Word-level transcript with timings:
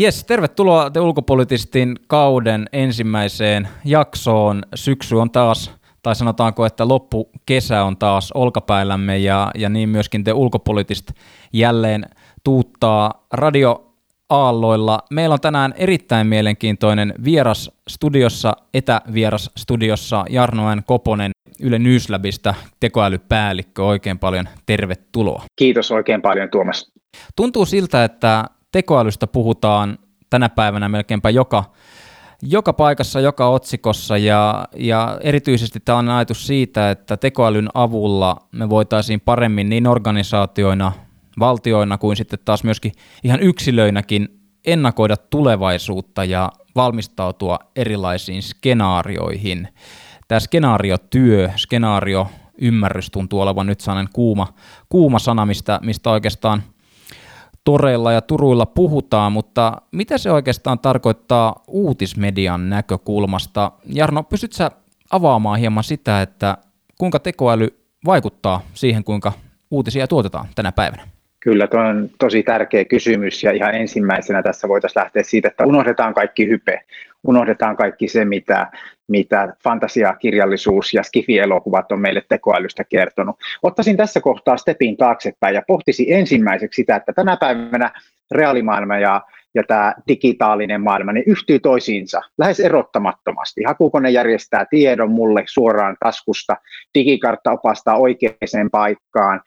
Jes, 0.00 0.24
tervetuloa 0.24 0.90
te 0.90 1.00
ulkopolitistin 1.00 1.96
kauden 2.06 2.66
ensimmäiseen 2.72 3.68
jaksoon. 3.84 4.62
Syksy 4.74 5.16
on 5.16 5.30
taas, 5.30 5.70
tai 6.02 6.14
sanotaanko, 6.16 6.66
että 6.66 6.88
loppukesä 6.88 7.84
on 7.84 7.96
taas 7.96 8.32
olkapäällämme 8.32 9.18
ja, 9.18 9.50
ja 9.54 9.68
niin 9.68 9.88
myöskin 9.88 10.24
te 10.24 10.32
ulkopolitist 10.32 11.10
jälleen 11.52 12.06
tuuttaa 12.44 13.26
radio 13.32 13.92
aalloilla. 14.30 14.98
Meillä 15.10 15.32
on 15.32 15.40
tänään 15.40 15.74
erittäin 15.76 16.26
mielenkiintoinen 16.26 17.14
vieras 17.24 17.70
studiossa, 17.88 18.56
etävieras 18.74 19.50
studiossa 19.56 20.24
Jarno 20.30 20.74
N. 20.74 20.82
Koponen 20.86 21.30
Yle 21.62 21.78
Newslabista, 21.78 22.54
tekoälypäällikkö. 22.80 23.84
Oikein 23.84 24.18
paljon 24.18 24.48
tervetuloa. 24.66 25.44
Kiitos 25.56 25.90
oikein 25.90 26.22
paljon 26.22 26.50
Tuomas. 26.50 26.92
Tuntuu 27.36 27.66
siltä, 27.66 28.04
että 28.04 28.44
tekoälystä 28.72 29.26
puhutaan 29.26 29.98
tänä 30.30 30.48
päivänä 30.48 30.88
melkeinpä 30.88 31.30
joka, 31.30 31.64
joka 32.42 32.72
paikassa, 32.72 33.20
joka 33.20 33.48
otsikossa 33.48 34.16
ja, 34.16 34.68
ja 34.76 35.18
erityisesti 35.22 35.80
tämä 35.80 35.98
on 35.98 36.08
ajatus 36.08 36.46
siitä, 36.46 36.90
että 36.90 37.16
tekoälyn 37.16 37.68
avulla 37.74 38.36
me 38.52 38.68
voitaisiin 38.68 39.20
paremmin 39.20 39.68
niin 39.68 39.86
organisaatioina, 39.86 40.92
valtioina 41.38 41.98
kuin 41.98 42.16
sitten 42.16 42.38
taas 42.44 42.64
myöskin 42.64 42.92
ihan 43.24 43.40
yksilöinäkin 43.40 44.40
ennakoida 44.66 45.16
tulevaisuutta 45.16 46.24
ja 46.24 46.52
valmistautua 46.76 47.58
erilaisiin 47.76 48.42
skenaarioihin. 48.42 49.68
Tämä 50.28 50.40
skenaariotyö, 50.40 51.50
skenaario 51.56 52.26
ymmärrys 52.60 53.10
tuntuu 53.10 53.40
olevan 53.40 53.66
nyt 53.66 53.80
sellainen 53.80 54.12
kuuma, 54.12 54.46
kuuma 54.88 55.18
sana, 55.18 55.46
mistä, 55.46 55.80
mistä 55.82 56.10
oikeastaan 56.10 56.62
toreilla 57.64 58.12
ja 58.12 58.20
turuilla 58.20 58.66
puhutaan, 58.66 59.32
mutta 59.32 59.82
mitä 59.92 60.18
se 60.18 60.30
oikeastaan 60.30 60.78
tarkoittaa 60.78 61.62
uutismedian 61.68 62.70
näkökulmasta? 62.70 63.72
Jarno, 63.86 64.22
pystytkö 64.22 64.56
sä 64.56 64.70
avaamaan 65.10 65.58
hieman 65.58 65.84
sitä, 65.84 66.22
että 66.22 66.56
kuinka 66.98 67.18
tekoäly 67.18 67.68
vaikuttaa 68.06 68.60
siihen, 68.74 69.04
kuinka 69.04 69.32
uutisia 69.70 70.06
tuotetaan 70.06 70.46
tänä 70.54 70.72
päivänä? 70.72 71.02
Kyllä, 71.40 71.66
tuo 71.66 71.80
on 71.80 72.10
tosi 72.18 72.42
tärkeä 72.42 72.84
kysymys 72.84 73.42
ja 73.42 73.50
ihan 73.50 73.74
ensimmäisenä 73.74 74.42
tässä 74.42 74.68
voitaisiin 74.68 75.00
lähteä 75.02 75.22
siitä, 75.22 75.48
että 75.48 75.66
unohdetaan 75.66 76.14
kaikki 76.14 76.48
hype, 76.48 76.84
unohdetaan 77.24 77.76
kaikki 77.76 78.08
se, 78.08 78.24
mitä, 78.24 78.66
mitä 79.10 79.54
fantasiakirjallisuus 79.64 80.94
ja 80.94 81.02
skifi-elokuvat 81.02 81.92
on 81.92 82.00
meille 82.00 82.22
tekoälystä 82.28 82.84
kertonut. 82.84 83.36
Ottaisin 83.62 83.96
tässä 83.96 84.20
kohtaa 84.20 84.56
stepin 84.56 84.96
taaksepäin 84.96 85.54
ja 85.54 85.62
pohtisi 85.66 86.12
ensimmäiseksi 86.12 86.76
sitä, 86.76 86.96
että 86.96 87.12
tänä 87.12 87.36
päivänä 87.36 87.90
reaalimaailma 88.30 88.98
ja 88.98 89.20
ja 89.54 89.62
tämä 89.62 89.94
digitaalinen 90.08 90.80
maailma, 90.80 91.12
niin 91.12 91.24
yhtyy 91.26 91.58
toisiinsa 91.58 92.20
lähes 92.38 92.60
erottamattomasti. 92.60 93.64
Hakukone 93.66 94.10
järjestää 94.10 94.66
tiedon 94.70 95.10
mulle 95.10 95.44
suoraan 95.46 95.96
taskusta, 96.00 96.56
digikartta 96.94 97.52
opastaa 97.52 97.96
oikeaan 97.96 98.70
paikkaan, 98.72 99.40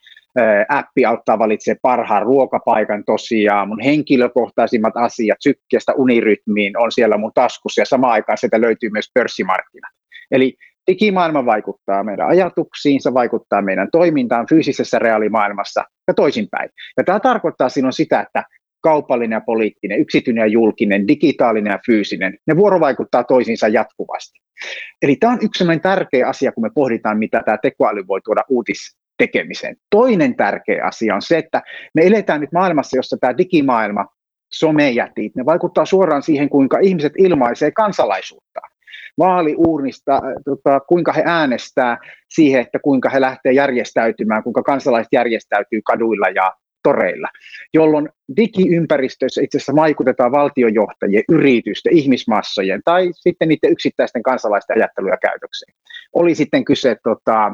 appi 0.69 1.05
auttaa 1.05 1.39
valitsemaan 1.39 1.79
parhaan 1.81 2.23
ruokapaikan 2.23 3.03
tosiaan, 3.05 3.67
mun 3.67 3.81
henkilökohtaisimmat 3.81 4.93
asiat 4.97 5.37
sykkeestä 5.39 5.93
unirytmiin 5.93 6.77
on 6.77 6.91
siellä 6.91 7.17
mun 7.17 7.31
taskussa 7.35 7.81
ja 7.81 7.85
samaan 7.85 8.13
aikaan 8.13 8.37
sieltä 8.37 8.61
löytyy 8.61 8.89
myös 8.89 9.09
pörssimarkkinat. 9.13 9.91
Eli 10.31 10.55
digimaailma 10.87 11.45
vaikuttaa 11.45 12.03
meidän 12.03 12.27
ajatuksiin, 12.27 13.01
se 13.01 13.13
vaikuttaa 13.13 13.61
meidän 13.61 13.87
toimintaan 13.91 14.45
fyysisessä 14.49 14.99
reaalimaailmassa 14.99 15.83
ja 16.07 16.13
toisinpäin. 16.13 16.69
Ja 16.97 17.03
tämä 17.03 17.19
tarkoittaa 17.19 17.69
silloin 17.69 17.93
sitä, 17.93 18.21
että 18.21 18.43
kaupallinen 18.81 19.37
ja 19.37 19.41
poliittinen, 19.45 19.99
yksityinen 19.99 20.41
ja 20.41 20.47
julkinen, 20.47 21.07
digitaalinen 21.07 21.71
ja 21.71 21.79
fyysinen, 21.85 22.37
ne 22.47 22.55
vuorovaikuttaa 22.55 23.23
toisiinsa 23.23 23.67
jatkuvasti. 23.67 24.39
Eli 25.01 25.15
tämä 25.15 25.33
on 25.33 25.39
yksi 25.41 25.65
tärkeä 25.81 26.27
asia, 26.27 26.51
kun 26.51 26.63
me 26.63 26.69
pohditaan, 26.75 27.17
mitä 27.17 27.41
tämä 27.45 27.57
tekoäly 27.57 28.07
voi 28.07 28.21
tuoda 28.23 28.43
uutis, 28.49 28.97
tekemiseen. 29.17 29.75
Toinen 29.89 30.35
tärkeä 30.35 30.85
asia 30.85 31.15
on 31.15 31.21
se, 31.21 31.37
että 31.37 31.61
me 31.95 32.07
eletään 32.07 32.41
nyt 32.41 32.51
maailmassa, 32.51 32.97
jossa 32.97 33.17
tämä 33.21 33.37
digimaailma, 33.37 34.05
somejätit, 34.53 35.35
ne 35.35 35.45
vaikuttaa 35.45 35.85
suoraan 35.85 36.23
siihen, 36.23 36.49
kuinka 36.49 36.79
ihmiset 36.79 37.13
ilmaisee 37.17 37.71
kansalaisuutta. 37.71 38.59
Vaaliuurnista, 39.17 40.21
tota, 40.45 40.79
kuinka 40.79 41.13
he 41.13 41.23
äänestää 41.25 41.97
siihen, 42.29 42.61
että 42.61 42.79
kuinka 42.79 43.09
he 43.09 43.21
lähtee 43.21 43.53
järjestäytymään, 43.53 44.43
kuinka 44.43 44.63
kansalaiset 44.63 45.09
järjestäytyy 45.11 45.81
kaduilla 45.85 46.29
ja 46.29 46.53
toreilla, 46.83 47.27
jolloin 47.73 48.09
digiympäristöissä 48.37 49.41
itse 49.41 49.57
asiassa 49.57 49.75
vaikutetaan 49.75 50.31
valtiojohtajien, 50.31 51.23
yritysten, 51.29 51.97
ihmismassojen 51.97 52.81
tai 52.85 53.09
sitten 53.13 53.47
niiden 53.47 53.71
yksittäisten 53.71 54.23
kansalaisten 54.23 54.77
ajatteluja 54.77 55.17
käytökseen. 55.17 55.75
Oli 56.13 56.35
sitten 56.35 56.65
kyse 56.65 56.95
tota, 57.03 57.51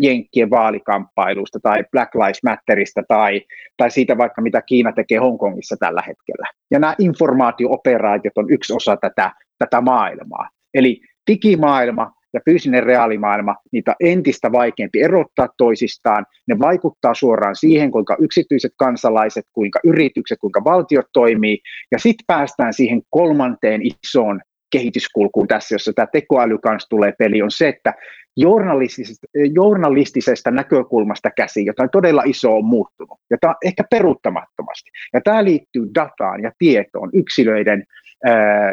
Jenkkien 0.00 0.50
vaalikamppailusta 0.50 1.58
tai 1.62 1.84
Black 1.92 2.14
Lives 2.14 2.42
Matterista 2.42 3.02
tai, 3.08 3.40
tai 3.76 3.90
siitä 3.90 4.18
vaikka 4.18 4.42
mitä 4.42 4.62
Kiina 4.62 4.92
tekee 4.92 5.18
Hongkongissa 5.18 5.76
tällä 5.80 6.02
hetkellä. 6.06 6.48
Ja 6.70 6.78
nämä 6.78 6.94
informaatiooperaatiot 6.98 8.38
on 8.38 8.50
yksi 8.50 8.72
osa 8.72 8.96
tätä, 8.96 9.32
tätä 9.58 9.80
maailmaa. 9.80 10.48
Eli 10.74 11.00
digimaailma 11.30 12.12
ja 12.34 12.40
fyysinen 12.44 12.82
reaalimaailma, 12.82 13.56
niitä 13.72 13.90
on 13.90 14.08
entistä 14.08 14.52
vaikeampi 14.52 15.02
erottaa 15.02 15.48
toisistaan. 15.58 16.26
Ne 16.48 16.58
vaikuttaa 16.58 17.14
suoraan 17.14 17.56
siihen, 17.56 17.90
kuinka 17.90 18.16
yksityiset 18.20 18.72
kansalaiset, 18.76 19.44
kuinka 19.52 19.80
yritykset, 19.84 20.38
kuinka 20.40 20.64
valtiot 20.64 21.06
toimii. 21.12 21.58
Ja 21.92 21.98
sitten 21.98 22.24
päästään 22.26 22.72
siihen 22.74 23.02
kolmanteen 23.10 23.80
isoon 23.82 24.40
kehityskulkuun 24.70 25.48
tässä, 25.48 25.74
jossa 25.74 25.92
tämä 25.92 26.06
tekoäly 26.12 26.58
kanssa 26.58 26.88
tulee 26.88 27.12
peli, 27.18 27.42
on 27.42 27.50
se, 27.50 27.68
että 27.68 27.94
journalistisesta, 28.36 29.26
journalistisesta 29.54 30.50
näkökulmasta 30.50 31.30
käsin 31.30 31.66
jotain 31.66 31.90
todella 31.90 32.22
iso 32.26 32.56
on 32.56 32.64
muuttunut, 32.64 33.18
tämä 33.40 33.54
ehkä 33.64 33.84
peruuttamattomasti. 33.90 34.90
Ja 35.12 35.20
tämä 35.20 35.44
liittyy 35.44 35.86
dataan 35.94 36.42
ja 36.42 36.52
tietoon 36.58 37.10
yksilöiden, 37.12 37.84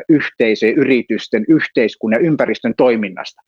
yhteisöjen, 0.09 0.75
yritysten, 0.75 1.45
yhteiskunnan 1.47 2.21
ja 2.21 2.27
ympäristön 2.27 2.73
toiminnasta. 2.77 3.41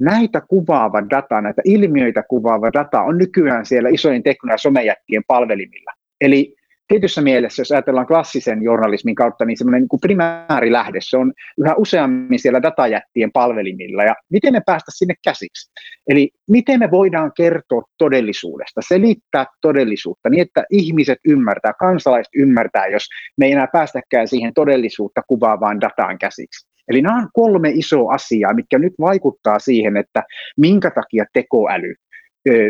Näitä 0.00 0.40
kuvaava 0.48 1.02
data, 1.10 1.40
näitä 1.40 1.62
ilmiöitä 1.64 2.22
kuvaava 2.22 2.72
data 2.72 3.02
on 3.02 3.18
nykyään 3.18 3.66
siellä 3.66 3.88
isojen 3.88 4.22
tekno- 4.22 4.52
ja 4.52 4.58
somejättien 4.58 5.22
palvelimilla. 5.26 5.92
Eli 6.20 6.54
tietyssä 6.88 7.20
mielessä, 7.20 7.60
jos 7.60 7.72
ajatellaan 7.72 8.06
klassisen 8.06 8.62
journalismin 8.62 9.14
kautta, 9.14 9.44
niin 9.44 9.58
semmoinen 9.58 9.80
niin 9.80 10.00
primäärilähde, 10.00 10.98
se 11.02 11.16
on 11.16 11.32
yhä 11.58 11.74
useammin 11.74 12.38
siellä 12.38 12.62
datajättien 12.62 13.32
palvelimilla, 13.32 14.04
ja 14.04 14.14
miten 14.30 14.52
me 14.52 14.60
päästä 14.66 14.90
sinne 14.94 15.14
käsiksi? 15.24 15.72
Eli 16.08 16.30
miten 16.50 16.80
me 16.80 16.90
voidaan 16.90 17.32
kertoa 17.36 17.82
todellisuudesta, 17.98 18.80
selittää 18.88 19.46
todellisuutta 19.60 20.28
niin, 20.28 20.42
että 20.42 20.64
ihmiset 20.70 21.18
ymmärtää, 21.28 21.72
kansalaiset 21.80 22.32
ymmärtää, 22.36 22.86
jos 22.86 23.04
me 23.36 23.46
ei 23.46 23.52
enää 23.52 23.68
päästäkään 23.72 24.28
siihen 24.28 24.54
todellisuutta 24.54 25.22
kuvaavaan 25.28 25.80
dataan 25.80 26.18
käsiksi. 26.18 26.68
Eli 26.88 27.02
nämä 27.02 27.18
on 27.18 27.28
kolme 27.32 27.70
isoa 27.74 28.14
asiaa, 28.14 28.54
mitkä 28.54 28.78
nyt 28.78 28.92
vaikuttaa 29.00 29.58
siihen, 29.58 29.96
että 29.96 30.22
minkä 30.56 30.90
takia 30.90 31.24
tekoäly 31.32 31.94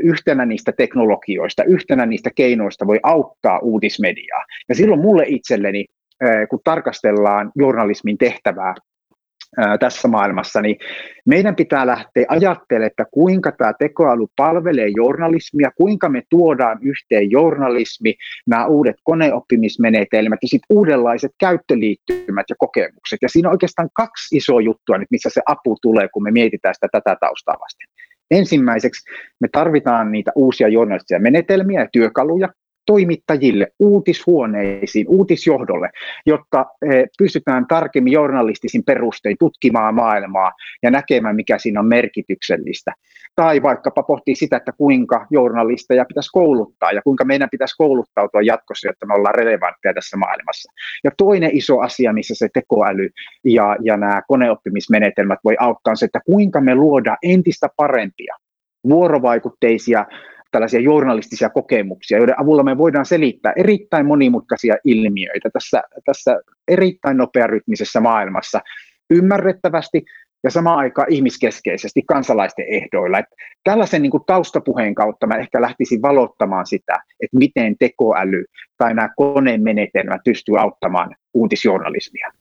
yhtenä 0.03 0.47
niistä 0.47 0.73
teknologioista, 0.73 1.65
yhtenä 1.65 2.07
niistä 2.07 2.31
keinoista 2.37 2.87
voi 2.87 3.01
auttaa 3.03 3.59
uutismediaa. 3.59 4.45
Ja 4.69 4.75
silloin 4.75 5.01
mulle 5.01 5.25
itselleni, 5.27 5.87
kun 6.51 6.61
tarkastellaan 6.65 7.53
journalismin 7.57 8.19
tehtävää 8.19 8.75
tässä 9.81 10.09
maailmassa, 10.09 10.63
niin 10.63 10.77
meidän 11.27 11.57
pitää 11.57 11.87
lähteä 11.87 12.25
ajattelemaan, 12.29 12.87
että 12.87 13.05
kuinka 13.11 13.53
tämä 13.53 13.73
tekoäly 13.79 14.27
palvelee 14.37 14.89
journalismia, 14.97 15.71
kuinka 15.77 16.09
me 16.09 16.23
tuodaan 16.31 16.79
yhteen 16.83 17.31
journalismi, 17.31 18.15
nämä 18.47 18.67
uudet 18.67 18.97
koneoppimismenetelmät 19.05 20.39
ja 20.43 20.49
sitten 20.49 20.77
uudenlaiset 20.77 21.31
käyttöliittymät 21.41 22.47
ja 22.51 22.57
kokemukset. 22.59 23.19
Ja 23.23 23.29
siinä 23.29 23.49
on 23.49 23.53
oikeastaan 23.53 23.89
kaksi 23.93 24.37
isoa 24.37 24.61
juttua 24.61 24.99
nyt, 24.99 25.11
missä 25.11 25.31
se 25.31 25.41
apu 25.47 25.77
tulee, 25.83 26.09
kun 26.13 26.23
me 26.23 26.31
mietitään 26.31 26.75
sitä 26.75 26.89
tätä 26.93 27.17
taustaa 27.21 27.57
vasten. 27.61 27.89
Ensimmäiseksi 28.31 29.11
me 29.41 29.49
tarvitaan 29.53 30.13
niitä 30.13 30.33
uusia 30.35 30.69
journalistisia 30.69 31.21
menetelmiä 31.21 31.81
ja 31.81 31.89
työkaluja, 31.93 32.49
toimittajille, 32.89 33.67
uutishuoneisiin, 33.79 35.07
uutisjohdolle, 35.09 35.91
jotta 36.27 36.67
eh, 36.83 37.05
pystytään 37.19 37.67
tarkemmin 37.67 38.13
journalistisin 38.13 38.85
perustein 38.85 39.37
tutkimaan 39.39 39.95
maailmaa 39.95 40.53
ja 40.83 40.91
näkemään, 40.91 41.37
mikä 41.37 41.59
siinä 41.59 41.81
on 41.81 41.87
merkityksellistä. 41.87 42.93
Tai 43.35 43.63
vaikkapa 43.63 44.03
pohtii 44.03 44.35
sitä, 44.35 44.57
että 44.57 44.73
kuinka 44.73 45.27
journalisteja 45.31 46.05
pitäisi 46.05 46.31
kouluttaa 46.33 46.93
ja 46.93 47.03
kuinka 47.03 47.25
meidän 47.25 47.49
pitäisi 47.51 47.75
kouluttautua 47.79 48.43
jatkossa, 48.43 48.89
jotta 48.89 49.07
me 49.07 49.15
ollaan 49.15 49.35
relevantteja 49.35 49.95
tässä 49.95 50.17
maailmassa. 50.17 50.73
Ja 51.05 51.11
toinen 51.17 51.57
iso 51.57 51.79
asia, 51.79 52.13
missä 52.13 52.35
se 52.35 52.49
tekoäly 52.55 53.09
ja, 53.45 53.77
ja 53.83 53.97
nämä 53.97 54.23
koneoppimismenetelmät 54.29 55.39
voi 55.45 55.57
auttaa, 55.61 55.91
on 55.91 55.97
se, 55.97 56.05
että 56.05 56.21
kuinka 56.27 56.61
me 56.61 56.75
luodaan 56.75 57.19
entistä 57.23 57.69
parempia 57.77 58.37
vuorovaikutteisia 58.89 60.07
tällaisia 60.51 60.81
journalistisia 60.81 61.51
kokemuksia, 61.51 62.19
joiden 62.19 62.41
avulla 62.41 62.63
me 62.63 62.79
voidaan 62.79 63.07
selittää 63.07 63.53
erittäin 63.57 64.07
monimutkaisia 64.07 64.77
ilmiöitä 64.85 65.51
tässä, 65.53 65.83
tässä 66.05 66.41
erittäin 66.69 67.17
nopearytmisessä 67.17 68.01
maailmassa 68.01 68.61
ymmärrettävästi 69.11 70.05
ja 70.45 70.51
samaan 70.51 70.79
aikaan 70.79 71.13
ihmiskeskeisesti 71.13 72.03
kansalaisten 72.03 72.67
ehdoilla. 72.69 73.19
Että 73.19 73.35
tällaisen 73.65 74.03
niin 74.03 74.11
kuin 74.11 74.23
taustapuheen 74.27 74.95
kautta 74.95 75.27
mä 75.27 75.37
ehkä 75.37 75.61
lähtisin 75.61 76.03
valottamaan 76.03 76.67
sitä, 76.67 76.99
että 77.21 77.39
miten 77.39 77.77
tekoäly 77.79 78.45
tai 78.77 78.95
nämä 78.95 79.09
konemenetelmät 79.17 80.21
pystyy 80.25 80.61
auttamaan 80.61 81.17
uutisjournalismia. 81.35 82.33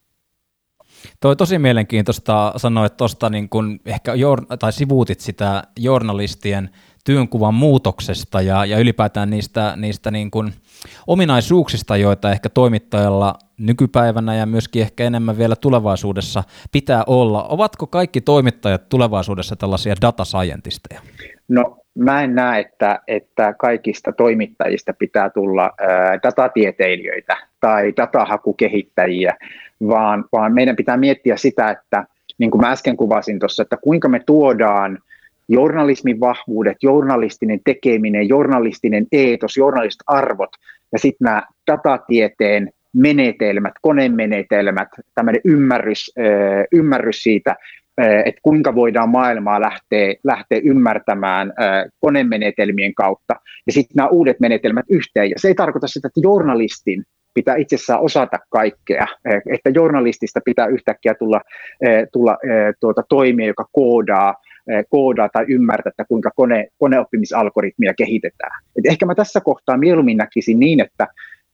Toi 1.19 1.35
tosi 1.35 1.59
mielenkiintoista 1.59 2.53
sanoa, 2.55 2.89
tuosta 2.89 3.29
niin 3.29 3.49
kun 3.49 3.79
ehkä 3.85 4.13
jour- 4.13 4.45
tai 4.59 4.73
sivuutit 4.73 5.19
sitä 5.19 5.63
journalistien 5.79 6.69
työnkuvan 7.07 7.53
muutoksesta 7.53 8.41
ja, 8.41 8.65
ja 8.65 8.79
ylipäätään 8.79 9.29
niistä, 9.29 9.73
niistä 9.75 10.11
niin 10.11 10.31
kuin 10.31 10.53
ominaisuuksista, 11.07 11.97
joita 11.97 12.31
ehkä 12.31 12.49
toimittajalla 12.49 13.33
nykypäivänä 13.57 14.35
ja 14.35 14.45
myöskin 14.45 14.81
ehkä 14.81 15.03
enemmän 15.03 15.37
vielä 15.37 15.55
tulevaisuudessa 15.55 16.43
pitää 16.71 17.03
olla. 17.07 17.43
Ovatko 17.43 17.87
kaikki 17.87 18.21
toimittajat 18.21 18.89
tulevaisuudessa 18.89 19.55
tällaisia 19.55 19.95
data 20.01 20.25
scientisteja? 20.25 21.01
No 21.47 21.77
mä 21.95 22.23
en 22.23 22.35
näe, 22.35 22.59
että, 22.59 22.99
että 23.07 23.53
kaikista 23.53 24.11
toimittajista 24.11 24.93
pitää 24.93 25.29
tulla 25.29 25.63
ää, 25.63 26.19
datatieteilijöitä 26.23 27.37
tai 27.59 27.93
datahakukehittäjiä, 27.97 29.37
vaan, 29.87 30.25
vaan 30.31 30.53
meidän 30.53 30.75
pitää 30.75 30.97
miettiä 30.97 31.37
sitä, 31.37 31.69
että 31.69 32.05
niin 32.37 32.51
kuin 32.51 32.61
mä 32.61 32.71
äsken 32.71 32.97
kuvasin 32.97 33.39
tuossa, 33.39 33.63
että 33.63 33.77
kuinka 33.77 34.09
me 34.09 34.19
tuodaan 34.25 34.99
journalismin 35.49 36.19
vahvuudet, 36.19 36.77
journalistinen 36.83 37.59
tekeminen, 37.65 38.29
journalistinen 38.29 39.07
eetos, 39.11 39.57
journalistiset 39.57 40.03
arvot 40.07 40.49
ja 40.91 40.99
sitten 40.99 41.25
nämä 41.25 41.43
datatieteen 41.71 42.69
menetelmät, 42.93 43.73
konemenetelmät, 43.81 44.87
tämmöinen 45.15 45.41
ymmärrys, 45.45 46.13
ymmärrys 46.71 47.23
siitä, 47.23 47.55
että 48.25 48.41
kuinka 48.41 48.75
voidaan 48.75 49.09
maailmaa 49.09 49.61
lähteä, 49.61 50.13
lähteä 50.23 50.61
ymmärtämään 50.63 51.53
konemenetelmien 51.99 52.95
kautta, 52.95 53.33
ja 53.67 53.73
sitten 53.73 53.95
nämä 53.95 54.09
uudet 54.09 54.39
menetelmät 54.39 54.85
yhteen. 54.89 55.29
Ja 55.29 55.35
se 55.37 55.47
ei 55.47 55.55
tarkoita 55.55 55.87
sitä, 55.87 56.07
että 56.07 56.19
journalistin 56.23 57.03
pitää 57.33 57.55
itsessään 57.55 58.01
osata 58.01 58.37
kaikkea, 58.49 59.07
että 59.53 59.69
journalistista 59.69 60.39
pitää 60.45 60.67
yhtäkkiä 60.67 61.13
tulla, 61.15 61.41
tulla 62.13 62.37
tuota, 62.79 63.03
toimia, 63.09 63.47
joka 63.47 63.65
koodaa, 63.71 64.35
koodaa 64.89 65.29
tai 65.29 65.45
ymmärtää, 65.47 65.89
että 65.89 66.05
kuinka 66.05 66.31
kone, 66.35 66.67
koneoppimisalgoritmia 66.77 67.93
kehitetään. 67.93 68.61
Et 68.75 68.85
ehkä 68.85 69.05
mä 69.05 69.15
tässä 69.15 69.41
kohtaa 69.41 69.77
mieluummin 69.77 70.17
näkisin 70.17 70.59
niin, 70.59 70.79
että 70.79 71.07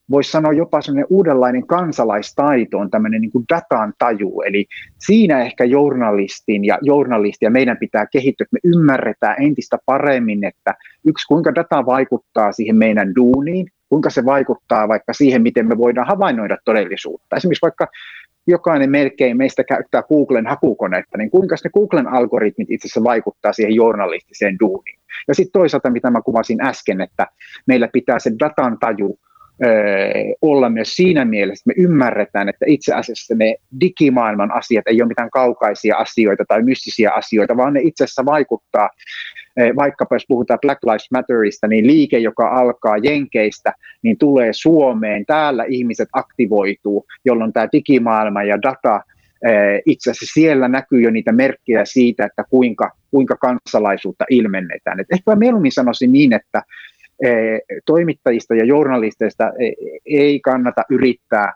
voisi 0.09 0.31
sanoa 0.31 0.53
jopa 0.53 0.81
sellainen 0.81 1.07
uudenlainen 1.09 1.67
kansalaistaito 1.67 2.77
on 2.77 2.89
tämmöinen 2.89 3.21
niin 3.21 3.31
kuin 3.31 3.45
datan 3.53 3.93
taju, 3.97 4.41
eli 4.45 4.65
siinä 4.97 5.41
ehkä 5.41 5.63
journalistin 5.63 6.65
ja 6.65 6.77
journalistia 6.81 7.49
meidän 7.49 7.77
pitää 7.77 8.05
kehittyä, 8.05 8.45
että 8.45 8.57
me 8.63 8.77
ymmärretään 8.77 9.35
entistä 9.39 9.77
paremmin, 9.85 10.43
että 10.43 10.75
yksi 11.05 11.27
kuinka 11.27 11.55
data 11.55 11.85
vaikuttaa 11.85 12.51
siihen 12.51 12.75
meidän 12.75 13.15
duuniin, 13.15 13.67
kuinka 13.89 14.09
se 14.09 14.25
vaikuttaa 14.25 14.87
vaikka 14.87 15.13
siihen, 15.13 15.41
miten 15.41 15.67
me 15.67 15.77
voidaan 15.77 16.07
havainnoida 16.07 16.57
todellisuutta. 16.65 17.35
Esimerkiksi 17.35 17.61
vaikka 17.61 17.87
jokainen 18.47 18.91
melkein 18.91 19.37
meistä 19.37 19.63
käyttää 19.63 20.03
Googlen 20.03 20.47
hakukonetta, 20.47 21.17
niin 21.17 21.29
kuinka 21.31 21.55
ne 21.63 21.69
Googlen 21.69 22.07
algoritmit 22.07 22.71
itse 22.71 22.87
asiassa 22.87 23.03
vaikuttaa 23.03 23.53
siihen 23.53 23.75
journalistiseen 23.75 24.59
duuniin. 24.59 24.99
Ja 25.27 25.35
sitten 25.35 25.51
toisaalta, 25.51 25.89
mitä 25.89 26.11
mä 26.11 26.21
kuvasin 26.21 26.61
äsken, 26.61 27.01
että 27.01 27.27
meillä 27.67 27.87
pitää 27.93 28.19
se 28.19 28.31
datan 28.39 28.77
taju 28.79 29.19
olla 30.41 30.69
myös 30.69 30.95
siinä 30.95 31.25
mielessä, 31.25 31.63
että 31.71 31.81
me 31.81 31.83
ymmärretään, 31.83 32.49
että 32.49 32.65
itse 32.67 32.93
asiassa 32.93 33.35
ne 33.35 33.55
digimaailman 33.81 34.51
asiat 34.51 34.87
ei 34.87 35.01
ole 35.01 35.07
mitään 35.07 35.29
kaukaisia 35.29 35.97
asioita 35.97 36.43
tai 36.47 36.63
mystisiä 36.63 37.11
asioita, 37.11 37.57
vaan 37.57 37.73
ne 37.73 37.81
itse 37.83 38.03
asiassa 38.03 38.25
vaikuttaa, 38.25 38.89
vaikkapa 39.75 40.15
jos 40.15 40.25
puhutaan 40.27 40.59
Black 40.61 40.83
Lives 40.83 41.11
Matterista, 41.11 41.67
niin 41.67 41.87
liike, 41.87 42.17
joka 42.17 42.49
alkaa 42.49 42.97
Jenkeistä, 42.97 43.73
niin 44.01 44.17
tulee 44.17 44.53
Suomeen, 44.53 45.25
täällä 45.25 45.65
ihmiset 45.67 46.09
aktivoituu, 46.13 47.05
jolloin 47.25 47.53
tämä 47.53 47.67
digimaailma 47.71 48.43
ja 48.43 48.61
data 48.61 49.01
itse 49.85 50.11
asiassa 50.11 50.33
siellä 50.33 50.67
näkyy 50.67 51.01
jo 51.01 51.09
niitä 51.09 51.31
merkkejä 51.31 51.85
siitä, 51.85 52.25
että 52.25 52.43
kuinka, 52.49 52.91
kuinka 53.11 53.35
kansalaisuutta 53.35 54.25
ilmennetään. 54.29 54.99
Et 54.99 55.07
ehkä 55.11 55.35
mieluummin 55.35 55.71
sanoisin 55.71 56.11
niin, 56.11 56.33
että 56.33 56.63
toimittajista 57.85 58.55
ja 58.55 58.65
journalisteista 58.65 59.51
ei 60.05 60.39
kannata 60.39 60.83
yrittää 60.89 61.53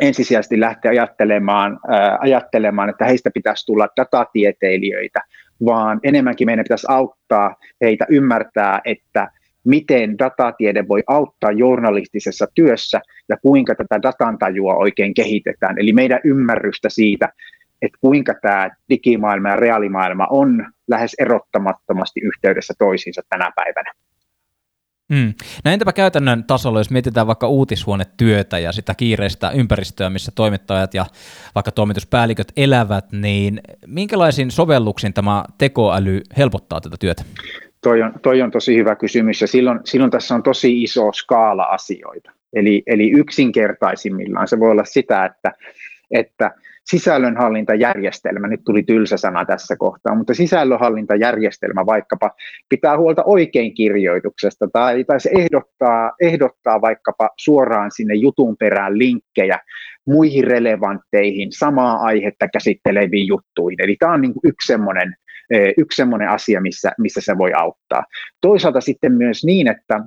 ensisijaisesti 0.00 0.60
lähteä 0.60 0.90
ajattelemaan, 0.90 1.78
ajattelemaan, 2.20 2.90
että 2.90 3.04
heistä 3.04 3.30
pitäisi 3.34 3.66
tulla 3.66 3.88
datatieteilijöitä, 3.96 5.20
vaan 5.64 6.00
enemmänkin 6.02 6.46
meidän 6.46 6.64
pitäisi 6.64 6.86
auttaa 6.88 7.56
heitä 7.80 8.06
ymmärtää, 8.08 8.80
että 8.84 9.30
miten 9.64 10.18
datatiede 10.18 10.88
voi 10.88 11.02
auttaa 11.06 11.52
journalistisessa 11.52 12.46
työssä 12.54 13.00
ja 13.28 13.36
kuinka 13.36 13.74
tätä 13.74 14.02
datantajua 14.02 14.74
oikein 14.74 15.14
kehitetään. 15.14 15.78
Eli 15.78 15.92
meidän 15.92 16.20
ymmärrystä 16.24 16.88
siitä, 16.88 17.28
että 17.82 17.98
kuinka 18.00 18.34
tämä 18.42 18.70
digimaailma 18.88 19.48
ja 19.48 19.56
reaalimaailma 19.56 20.26
on 20.30 20.66
lähes 20.88 21.14
erottamattomasti 21.18 22.20
yhteydessä 22.20 22.74
toisiinsa 22.78 23.22
tänä 23.28 23.50
päivänä. 23.56 23.92
Mm. 25.08 25.34
No 25.64 25.70
entäpä 25.70 25.92
käytännön 25.92 26.44
tasolla, 26.44 26.80
jos 26.80 26.90
mietitään 26.90 27.26
vaikka 27.26 27.48
uutishuonetyötä 27.48 28.58
ja 28.58 28.72
sitä 28.72 28.94
kiireistä 28.94 29.50
ympäristöä, 29.50 30.10
missä 30.10 30.32
toimittajat 30.34 30.94
ja 30.94 31.06
vaikka 31.54 31.70
toimituspäälliköt 31.70 32.52
elävät, 32.56 33.12
niin 33.12 33.60
minkälaisiin 33.86 34.50
sovelluksiin 34.50 35.12
tämä 35.12 35.44
tekoäly 35.58 36.20
helpottaa 36.36 36.80
tätä 36.80 36.96
työtä? 37.00 37.24
Toi 37.82 38.02
on, 38.02 38.12
toi 38.22 38.42
on 38.42 38.50
tosi 38.50 38.76
hyvä 38.76 38.96
kysymys 38.96 39.40
ja 39.40 39.46
silloin, 39.46 39.80
silloin 39.84 40.10
tässä 40.10 40.34
on 40.34 40.42
tosi 40.42 40.82
iso 40.82 41.12
skaala 41.12 41.62
asioita. 41.62 42.30
Eli, 42.52 42.82
eli 42.86 43.10
yksinkertaisimmillaan 43.10 44.48
se 44.48 44.60
voi 44.60 44.70
olla 44.70 44.84
sitä, 44.84 45.24
että, 45.24 45.52
että 46.10 46.50
sisällönhallintajärjestelmä, 46.86 48.48
nyt 48.48 48.60
tuli 48.64 48.82
tylsä 48.82 49.16
sana 49.16 49.44
tässä 49.44 49.76
kohtaa, 49.76 50.14
mutta 50.14 50.34
sisällönhallintajärjestelmä 50.34 51.86
vaikkapa 51.86 52.30
pitää 52.68 52.98
huolta 52.98 53.22
oikein 53.24 53.74
kirjoituksesta 53.74 54.68
tai, 54.72 55.04
tai 55.04 55.20
se 55.20 55.30
ehdottaa, 55.38 56.12
ehdottaa 56.20 56.80
vaikkapa 56.80 57.30
suoraan 57.38 57.90
sinne 57.94 58.14
jutun 58.14 58.56
perään 58.56 58.98
linkkejä 58.98 59.58
muihin 60.06 60.44
relevantteihin 60.44 61.52
samaa 61.52 61.96
aihetta 61.96 62.48
käsitteleviin 62.48 63.26
juttuihin. 63.26 63.82
Eli 63.82 63.96
tämä 63.98 64.12
on 64.12 64.20
niin 64.20 64.32
kuin 64.32 64.48
yksi 64.48 64.66
semmoinen 64.66 65.14
yksi 65.78 65.96
semmoinen 65.96 66.28
asia, 66.28 66.60
missä, 66.60 66.92
missä 66.98 67.20
se 67.20 67.38
voi 67.38 67.52
auttaa. 67.56 68.04
Toisaalta 68.40 68.80
sitten 68.80 69.12
myös 69.12 69.44
niin, 69.44 69.68
että 69.68 70.00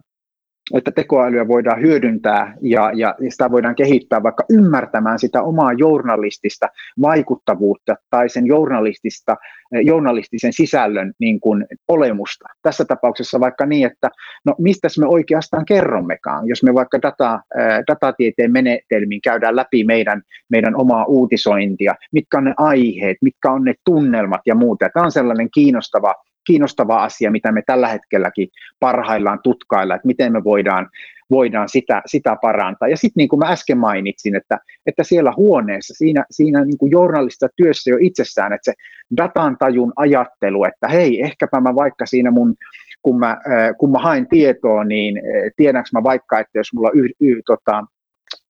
että 0.74 0.91
tekoälyä 0.91 1.48
voidaan 1.48 1.81
hyödyntää 1.81 2.53
ja, 2.62 2.91
ja 2.93 3.15
sitä 3.29 3.51
voidaan 3.51 3.75
kehittää 3.75 4.24
vaikka 4.24 4.43
ymmärtämään 4.50 5.19
sitä 5.19 5.41
omaa 5.41 5.74
journalistista 5.74 6.67
vaikuttavuutta 7.01 7.95
tai 8.10 8.29
sen 8.29 8.45
journalistista, 8.45 9.36
eh, 9.75 9.86
journalistisen 9.86 10.53
sisällön 10.53 11.13
niin 11.19 11.39
kuin 11.39 11.65
olemusta. 11.88 12.45
Tässä 12.62 12.86
tapauksessa 12.86 13.39
vaikka 13.39 13.65
niin, 13.65 13.88
että 13.88 14.10
no 14.45 14.55
mistä 14.57 14.88
me 15.00 15.07
oikeastaan 15.07 15.65
kerrommekaan, 15.65 16.48
jos 16.48 16.63
me 16.63 16.74
vaikka 16.74 17.01
data, 17.01 17.39
eh, 17.60 17.84
datatieteen 17.88 18.51
menetelmiin 18.51 19.22
käydään 19.22 19.55
läpi 19.55 19.84
meidän, 19.84 20.22
meidän 20.50 20.75
omaa 20.75 21.05
uutisointia, 21.05 21.95
mitkä 22.12 22.38
on 22.38 22.43
ne 22.43 22.53
aiheet, 22.57 23.17
mitkä 23.22 23.51
on 23.51 23.63
ne 23.63 23.74
tunnelmat 23.86 24.41
ja 24.45 24.55
muuta. 24.55 24.89
Tämä 24.93 25.05
on 25.05 25.12
sellainen 25.12 25.50
kiinnostava 25.53 26.15
kiinnostava 26.48 27.04
asia, 27.04 27.32
mitä 27.32 27.52
me 27.52 27.62
tällä 27.66 27.88
hetkelläkin 27.88 28.48
parhaillaan 28.80 29.40
tutkailla, 29.44 29.96
että 29.96 30.08
miten 30.08 30.32
me 30.32 30.44
voidaan, 30.44 30.90
voidaan 31.32 31.70
sitä, 31.70 32.02
sitä 32.06 32.36
parantaa. 32.42 32.88
Ja 32.88 32.98
sitten 32.98 33.22
niin 33.22 33.30
kuin 33.30 33.40
mä 33.40 33.52
äsken 33.52 33.78
mainitsin, 33.78 34.36
että, 34.36 34.60
että 34.86 35.04
siellä 35.04 35.34
huoneessa, 35.38 35.94
siinä, 35.94 36.25
siinä 36.32 36.66
niin 36.66 36.78
kuin 36.78 36.92
journalista 36.92 37.48
työssä 37.56 37.92
jo 37.92 37.98
itsessään, 38.00 38.54
että 38.54 38.72
se 38.72 38.74
datan 39.18 39.58
tajun 39.58 39.94
ajattelu, 39.96 40.64
että 40.64 40.88
hei, 40.88 41.22
ehkäpä 41.22 41.62
mä 41.62 41.75
vaikka 41.75 42.06
siinä 42.06 42.32
mun 42.32 42.56
kun 43.02 43.20
mä, 43.20 43.38
kun 43.78 43.92
mä 43.92 44.00
haen 44.00 44.28
tietoa, 44.28 44.84
niin 44.84 45.22
tiedänkö 45.56 45.90
mä 45.94 46.04
vaikka, 46.04 46.40
että 46.40 46.60
jos 46.60 46.74
mulla 46.74 46.92
y, 46.94 47.10
y, 47.20 47.42
tota, 47.46 47.84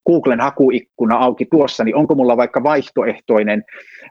Googlen 0.05 0.39
hakuikkuna 0.39 1.15
auki 1.15 1.45
tuossa, 1.45 1.83
niin 1.83 1.95
onko 1.95 2.15
mulla 2.15 2.37
vaikka 2.37 2.63
vaihtoehtoinen, 2.63 3.63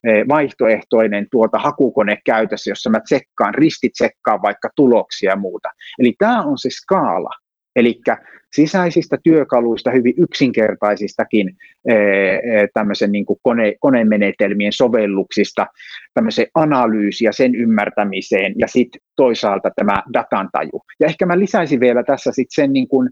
eh, 0.04 0.28
vaihtoehtoinen 0.28 1.26
tuota 1.30 1.58
hakukone 1.58 2.18
käytössä, 2.24 2.70
jossa 2.70 2.90
mä 2.90 3.00
tsekkaan, 3.00 3.54
ristitsekkaan 3.54 4.42
vaikka 4.42 4.68
tuloksia 4.76 5.30
ja 5.30 5.36
muuta. 5.36 5.68
Eli 5.98 6.14
tämä 6.18 6.42
on 6.42 6.58
se 6.58 6.70
skaala, 6.70 7.30
Eli 7.76 8.00
sisäisistä 8.52 9.18
työkaluista, 9.22 9.90
hyvin 9.90 10.14
yksinkertaisistakin 10.16 11.56
tämmöisen 12.74 13.12
niin 13.12 13.26
kuin 13.26 13.38
kone, 13.42 13.74
konemenetelmien 13.80 14.72
sovelluksista, 14.72 15.66
tämmöisen 16.14 16.46
analyysi 16.54 17.24
ja 17.24 17.32
sen 17.32 17.54
ymmärtämiseen 17.54 18.54
ja 18.58 18.68
sitten 18.68 19.00
toisaalta 19.16 19.70
tämä 19.76 20.02
datantaju. 20.12 20.82
Ja 21.00 21.06
ehkä 21.06 21.26
mä 21.26 21.38
lisäisin 21.38 21.80
vielä 21.80 22.02
tässä 22.02 22.32
sitten 22.32 22.64
sen 22.64 22.72
niin 22.72 22.88
kuin, 22.88 23.10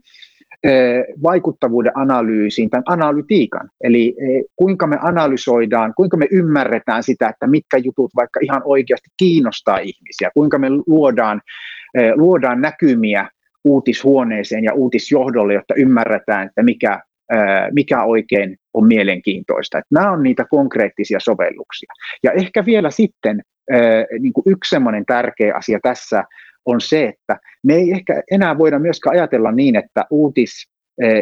vaikuttavuuden 1.22 1.92
analyysiin, 1.94 2.70
tämän 2.70 2.82
analytiikan, 2.86 3.70
eli 3.84 4.16
kuinka 4.56 4.86
me 4.86 4.96
analysoidaan, 5.02 5.92
kuinka 5.96 6.16
me 6.16 6.26
ymmärretään 6.30 7.02
sitä, 7.02 7.28
että 7.28 7.46
mitkä 7.46 7.76
jutut 7.76 8.10
vaikka 8.16 8.40
ihan 8.42 8.62
oikeasti 8.64 9.08
kiinnostaa 9.16 9.78
ihmisiä, 9.78 10.30
kuinka 10.34 10.58
me 10.58 10.66
luodaan, 10.86 11.40
luodaan 12.14 12.60
näkymiä 12.60 13.28
uutishuoneeseen 13.64 14.64
ja 14.64 14.74
uutisjohdolle, 14.74 15.54
jotta 15.54 15.74
ymmärretään, 15.74 16.46
että 16.46 16.62
mikä, 16.62 17.00
mikä 17.72 18.02
oikein 18.02 18.56
on 18.74 18.86
mielenkiintoista. 18.86 19.78
Että 19.78 19.94
nämä 19.94 20.10
on 20.10 20.22
niitä 20.22 20.46
konkreettisia 20.50 21.20
sovelluksia. 21.20 21.92
Ja 22.22 22.32
ehkä 22.32 22.64
vielä 22.64 22.90
sitten 22.90 23.42
niin 24.20 24.32
kuin 24.32 24.44
yksi 24.46 24.70
semmoinen 24.70 25.06
tärkeä 25.06 25.54
asia 25.54 25.78
tässä 25.82 26.24
on 26.66 26.80
se, 26.80 27.04
että 27.04 27.40
me 27.64 27.74
ei 27.74 27.92
ehkä 27.92 28.22
enää 28.30 28.58
voida 28.58 28.78
myöskään 28.78 29.16
ajatella 29.16 29.52
niin, 29.52 29.76
että 29.76 30.06
uutis, 30.10 30.68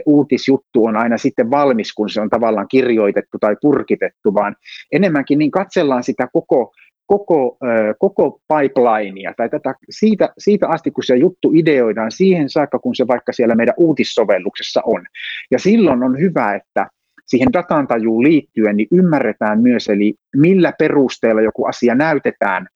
uutisjuttu 0.06 0.84
on 0.84 0.96
aina 0.96 1.18
sitten 1.18 1.50
valmis, 1.50 1.92
kun 1.92 2.10
se 2.10 2.20
on 2.20 2.30
tavallaan 2.30 2.68
kirjoitettu 2.68 3.38
tai 3.40 3.56
purkitettu, 3.62 4.34
vaan 4.34 4.56
enemmänkin 4.92 5.38
niin 5.38 5.50
katsellaan 5.50 6.02
sitä 6.02 6.28
koko 6.32 6.72
koko, 7.10 7.58
koko 7.98 8.40
pipelinea 8.48 9.34
tai 9.36 9.48
tätä, 9.48 9.74
siitä, 9.90 10.32
siitä 10.38 10.68
asti, 10.68 10.90
kun 10.90 11.04
se 11.04 11.16
juttu 11.16 11.52
ideoidaan 11.54 12.10
siihen 12.10 12.48
saakka, 12.48 12.78
kun 12.78 12.94
se 12.94 13.06
vaikka 13.06 13.32
siellä 13.32 13.54
meidän 13.54 13.74
uutissovelluksessa 13.76 14.82
on. 14.84 15.06
Ja 15.50 15.58
silloin 15.58 16.02
on 16.02 16.20
hyvä, 16.20 16.54
että 16.54 16.86
siihen 17.26 17.52
datantajuun 17.52 18.22
liittyen 18.22 18.76
niin 18.76 18.88
ymmärretään 18.92 19.62
myös, 19.62 19.88
eli 19.88 20.14
millä 20.36 20.72
perusteella 20.78 21.42
joku 21.42 21.64
asia 21.64 21.94
näytetään 21.94 22.66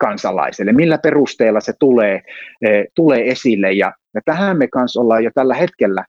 kansalaiselle, 0.00 0.72
millä 0.72 0.98
perusteella 0.98 1.60
se 1.60 1.72
tulee, 1.80 2.22
tulee 2.94 3.30
esille. 3.30 3.72
Ja, 3.72 3.92
ja 4.14 4.20
tähän 4.24 4.58
me 4.58 4.68
kanssa 4.68 5.00
ollaan 5.00 5.24
jo 5.24 5.30
tällä 5.34 5.54
hetkellä 5.54 6.04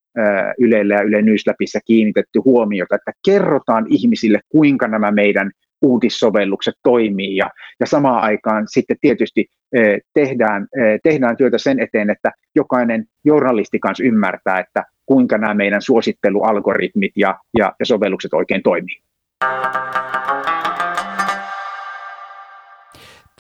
Ylellä 0.59 0.93
ja 0.93 1.01
Yle 1.01 1.21
Newsläpissä 1.21 1.79
kiinnitetty 1.85 2.39
huomiota, 2.45 2.95
että 2.95 3.11
kerrotaan 3.25 3.85
ihmisille, 3.89 4.39
kuinka 4.49 4.87
nämä 4.87 5.11
meidän 5.11 5.51
uutissovellukset 5.81 6.75
toimii 6.83 7.35
ja, 7.35 7.49
ja 7.79 7.85
samaan 7.85 8.23
aikaan 8.23 8.65
sitten 8.67 8.97
tietysti 9.01 9.45
eh, 9.73 9.99
tehdään, 10.13 10.67
eh, 10.77 10.99
tehdään 11.03 11.37
työtä 11.37 11.57
sen 11.57 11.79
eteen, 11.79 12.09
että 12.09 12.31
jokainen 12.55 13.05
journalisti 13.25 13.79
kanssa 13.79 14.03
ymmärtää, 14.03 14.59
että 14.59 14.83
kuinka 15.05 15.37
nämä 15.37 15.53
meidän 15.53 15.81
suosittelualgoritmit 15.81 17.11
ja, 17.15 17.37
ja, 17.57 17.73
ja 17.79 17.85
sovellukset 17.85 18.33
oikein 18.33 18.63
toimii. 18.63 19.01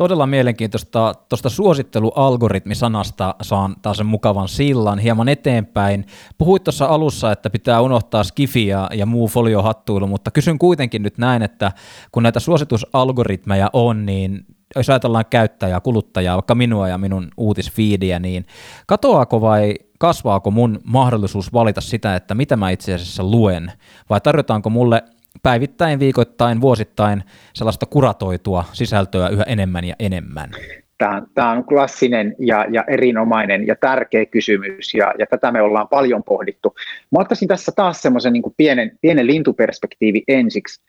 Todella 0.01 0.27
mielenkiintoista. 0.27 1.13
Tuosta 1.29 1.49
suosittelualgoritmisanasta 1.49 3.35
saan 3.41 3.75
taas 3.81 3.97
sen 3.97 4.05
mukavan 4.05 4.47
sillan 4.47 4.99
hieman 4.99 5.29
eteenpäin. 5.29 6.05
Puhuit 6.37 6.63
tuossa 6.63 6.85
alussa, 6.85 7.31
että 7.31 7.49
pitää 7.49 7.81
unohtaa 7.81 8.23
skifi 8.23 8.67
ja, 8.67 8.89
ja 8.93 9.05
muu 9.05 9.27
foliohattuilu, 9.27 10.07
mutta 10.07 10.31
kysyn 10.31 10.59
kuitenkin 10.59 11.03
nyt 11.03 11.17
näin, 11.17 11.41
että 11.41 11.71
kun 12.11 12.23
näitä 12.23 12.39
suositusalgoritmeja 12.39 13.69
on, 13.73 14.05
niin 14.05 14.45
jos 14.75 14.89
ajatellaan 14.89 15.25
käyttäjää, 15.29 15.79
kuluttajaa, 15.79 16.35
vaikka 16.35 16.55
minua 16.55 16.87
ja 16.87 16.97
minun 16.97 17.31
uutisfiidiä, 17.37 18.19
niin 18.19 18.45
katoaako 18.87 19.41
vai 19.41 19.73
kasvaako 19.99 20.51
mun 20.51 20.79
mahdollisuus 20.83 21.53
valita 21.53 21.81
sitä, 21.81 22.15
että 22.15 22.35
mitä 22.35 22.57
mä 22.57 22.69
itse 22.69 22.93
asiassa 22.93 23.23
luen, 23.23 23.71
vai 24.09 24.21
tarjotaanko 24.21 24.69
mulle 24.69 25.03
päivittäin, 25.43 25.99
viikoittain, 25.99 26.61
vuosittain 26.61 27.23
sellaista 27.53 27.85
kuratoitua 27.85 28.65
sisältöä 28.73 29.29
yhä 29.29 29.43
enemmän 29.43 29.83
ja 29.83 29.95
enemmän? 29.99 30.49
Tämä, 30.97 31.21
tämä 31.33 31.51
on 31.51 31.63
klassinen 31.63 32.35
ja, 32.39 32.65
ja 32.71 32.83
erinomainen 32.87 33.67
ja 33.67 33.75
tärkeä 33.75 34.25
kysymys, 34.25 34.93
ja, 34.93 35.13
ja 35.19 35.25
tätä 35.25 35.51
me 35.51 35.61
ollaan 35.61 35.87
paljon 35.87 36.23
pohdittu. 36.23 36.75
Mä 37.11 37.19
ottaisin 37.19 37.47
tässä 37.47 37.71
taas 37.75 38.01
semmoisen 38.01 38.33
niin 38.33 38.43
pienen, 38.57 38.91
pienen 39.01 39.27
lintuperspektiivi 39.27 40.23
ensiksi. 40.27 40.81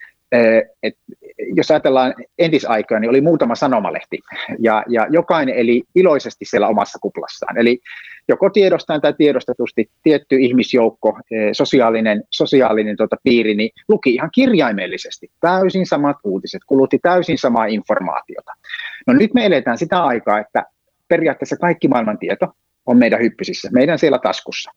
Et 0.83 0.97
jos 1.55 1.71
ajatellaan 1.71 2.15
entisaikaa, 2.39 2.99
niin 2.99 3.11
oli 3.11 3.21
muutama 3.21 3.55
sanomalehti, 3.55 4.19
ja, 4.59 4.85
ja 4.89 5.07
jokainen 5.11 5.55
eli 5.55 5.83
iloisesti 5.95 6.45
siellä 6.45 6.69
omassa 6.69 6.99
kuplassaan. 6.99 7.59
Eli 7.59 7.81
joko 8.29 8.51
tiedostaen 8.51 9.01
tai 9.01 9.15
tiedostetusti 9.19 9.91
tietty 10.03 10.37
ihmisjoukko, 10.37 11.19
sosiaalinen, 11.53 12.23
sosiaalinen 12.31 12.97
tota, 12.97 13.17
piiri, 13.25 13.55
niin 13.55 13.71
luki 13.89 14.15
ihan 14.15 14.31
kirjaimellisesti 14.35 15.31
täysin 15.41 15.87
samat 15.87 16.17
uutiset, 16.25 16.63
kulutti 16.67 16.99
täysin 17.03 17.39
samaa 17.39 17.67
informaatiota. 17.67 18.53
No 19.07 19.13
nyt 19.15 19.35
me 19.35 19.47
eletään 19.47 19.79
sitä 19.79 20.05
aikaa, 20.05 20.39
että 20.39 20.65
periaatteessa 21.09 21.57
kaikki 21.57 21.89
maailman 21.89 22.19
tieto 22.19 22.47
on 22.87 22.99
meidän 22.99 23.21
hyppysissä, 23.21 23.69
meidän 23.73 23.99
siellä 23.99 24.19
taskussa. 24.19 24.71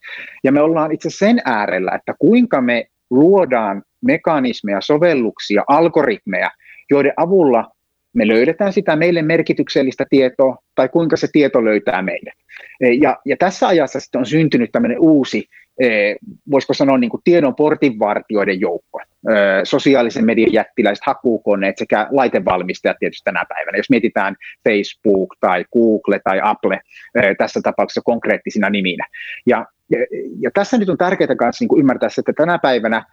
Ja 0.43 0.51
me 0.51 0.61
ollaan 0.61 0.91
itse 0.91 1.09
sen 1.09 1.41
äärellä, 1.45 1.91
että 1.95 2.13
kuinka 2.19 2.61
me 2.61 2.87
luodaan 3.09 3.83
mekanismeja, 4.05 4.81
sovelluksia, 4.81 5.63
algoritmeja, 5.67 6.49
joiden 6.89 7.13
avulla 7.17 7.75
me 8.15 8.27
löydetään 8.27 8.73
sitä 8.73 8.95
meille 8.95 9.21
merkityksellistä 9.21 10.05
tietoa, 10.09 10.57
tai 10.75 10.89
kuinka 10.89 11.17
se 11.17 11.27
tieto 11.31 11.65
löytää 11.65 12.01
meille. 12.01 12.31
E, 12.81 12.91
ja, 12.91 13.17
ja 13.25 13.37
tässä 13.37 13.67
ajassa 13.67 13.99
sitten 13.99 14.19
on 14.19 14.25
syntynyt 14.25 14.71
tämmöinen 14.71 14.99
uusi, 14.99 15.47
e, 15.81 16.15
voisiko 16.51 16.73
sanoa 16.73 16.97
niin 16.97 17.09
kuin 17.09 17.21
tiedon 17.23 17.55
portinvartioiden 17.55 18.59
joukko, 18.59 18.99
e, 18.99 19.33
sosiaalisen 19.63 20.25
median 20.25 20.53
jättiläiset, 20.53 21.05
hakukoneet 21.05 21.77
sekä 21.77 22.07
laitevalmistajat 22.11 22.97
tietysti 22.99 23.25
tänä 23.25 23.43
päivänä. 23.49 23.77
Jos 23.77 23.89
mietitään 23.89 24.35
Facebook 24.69 25.35
tai 25.39 25.65
Google 25.73 26.19
tai 26.23 26.39
Apple 26.43 26.79
tässä 27.37 27.59
tapauksessa 27.63 28.01
konkreettisina 28.05 28.69
niminä. 28.69 29.05
Ja, 29.45 29.65
ja, 29.89 29.97
ja 30.39 30.51
tässä 30.53 30.77
nyt 30.77 30.89
on 30.89 30.97
tärkeää 30.97 31.35
myös 31.41 31.61
niin 31.61 31.79
ymmärtää 31.79 32.09
se, 32.09 32.21
että 32.21 32.33
tänä 32.33 32.59
päivänä 32.59 33.05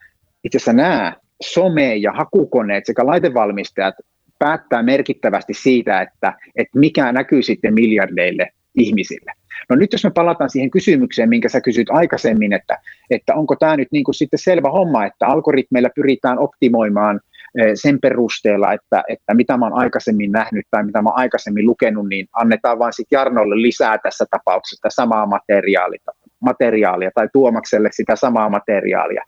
itse 0.45 0.57
asiassa 0.57 0.73
nämä 0.73 1.17
some- 1.45 1.97
ja 2.01 2.13
hakukoneet 2.13 2.87
sekä 2.87 3.07
laitevalmistajat 3.07 3.95
päättää 4.39 4.83
merkittävästi 4.83 5.55
siitä, 5.55 6.01
että, 6.01 6.35
että 6.57 6.79
mikä 6.79 7.13
näkyy 7.13 7.43
sitten 7.43 7.75
miljardeille 7.75 8.49
ihmisille. 8.75 9.33
No 9.71 9.77
nyt 9.77 9.93
jos 9.93 10.05
me 10.05 10.11
palataan 10.11 10.51
siihen 10.51 10.71
kysymykseen, 10.71 11.29
minkä 11.29 11.49
sä 11.49 11.61
kysyt 11.61 11.91
aikaisemmin, 11.91 12.53
että, 12.53 12.79
että 13.11 13.35
onko 13.35 13.57
tämä 13.57 13.77
nyt 13.77 13.89
niin 13.93 14.05
kuin 14.05 14.15
sitten 14.15 14.39
selvä 14.39 14.71
homma, 14.71 15.07
että 15.07 15.27
algoritmeilla 15.27 15.89
pyritään 15.95 16.39
optimoimaan 16.39 17.21
eh, 17.59 17.71
sen 17.75 18.01
perusteella, 18.01 18.73
että, 18.73 19.03
että 19.09 19.35
mitä 19.35 19.57
mä 19.57 19.67
oon 19.67 19.79
aikaisemmin 19.79 20.33
nähnyt 20.33 20.67
tai 20.71 20.85
mitä 20.85 21.03
mä 21.03 21.09
oon 21.09 21.19
aikaisemmin 21.19 21.67
lukenut, 21.67 22.09
niin 22.09 22.27
annetaan 22.33 22.79
vain 22.79 22.93
sitten 22.93 23.17
Jarnolle 23.17 23.63
lisää 23.63 23.99
tässä 23.99 24.25
tapauksessa 24.31 24.89
samaa 24.91 25.27
materiaalia, 25.27 26.01
materiaalia 26.41 27.11
tai 27.15 27.29
Tuomakselle 27.33 27.89
sitä 27.93 28.17
samaa 28.17 28.49
materiaalia. 28.49 29.23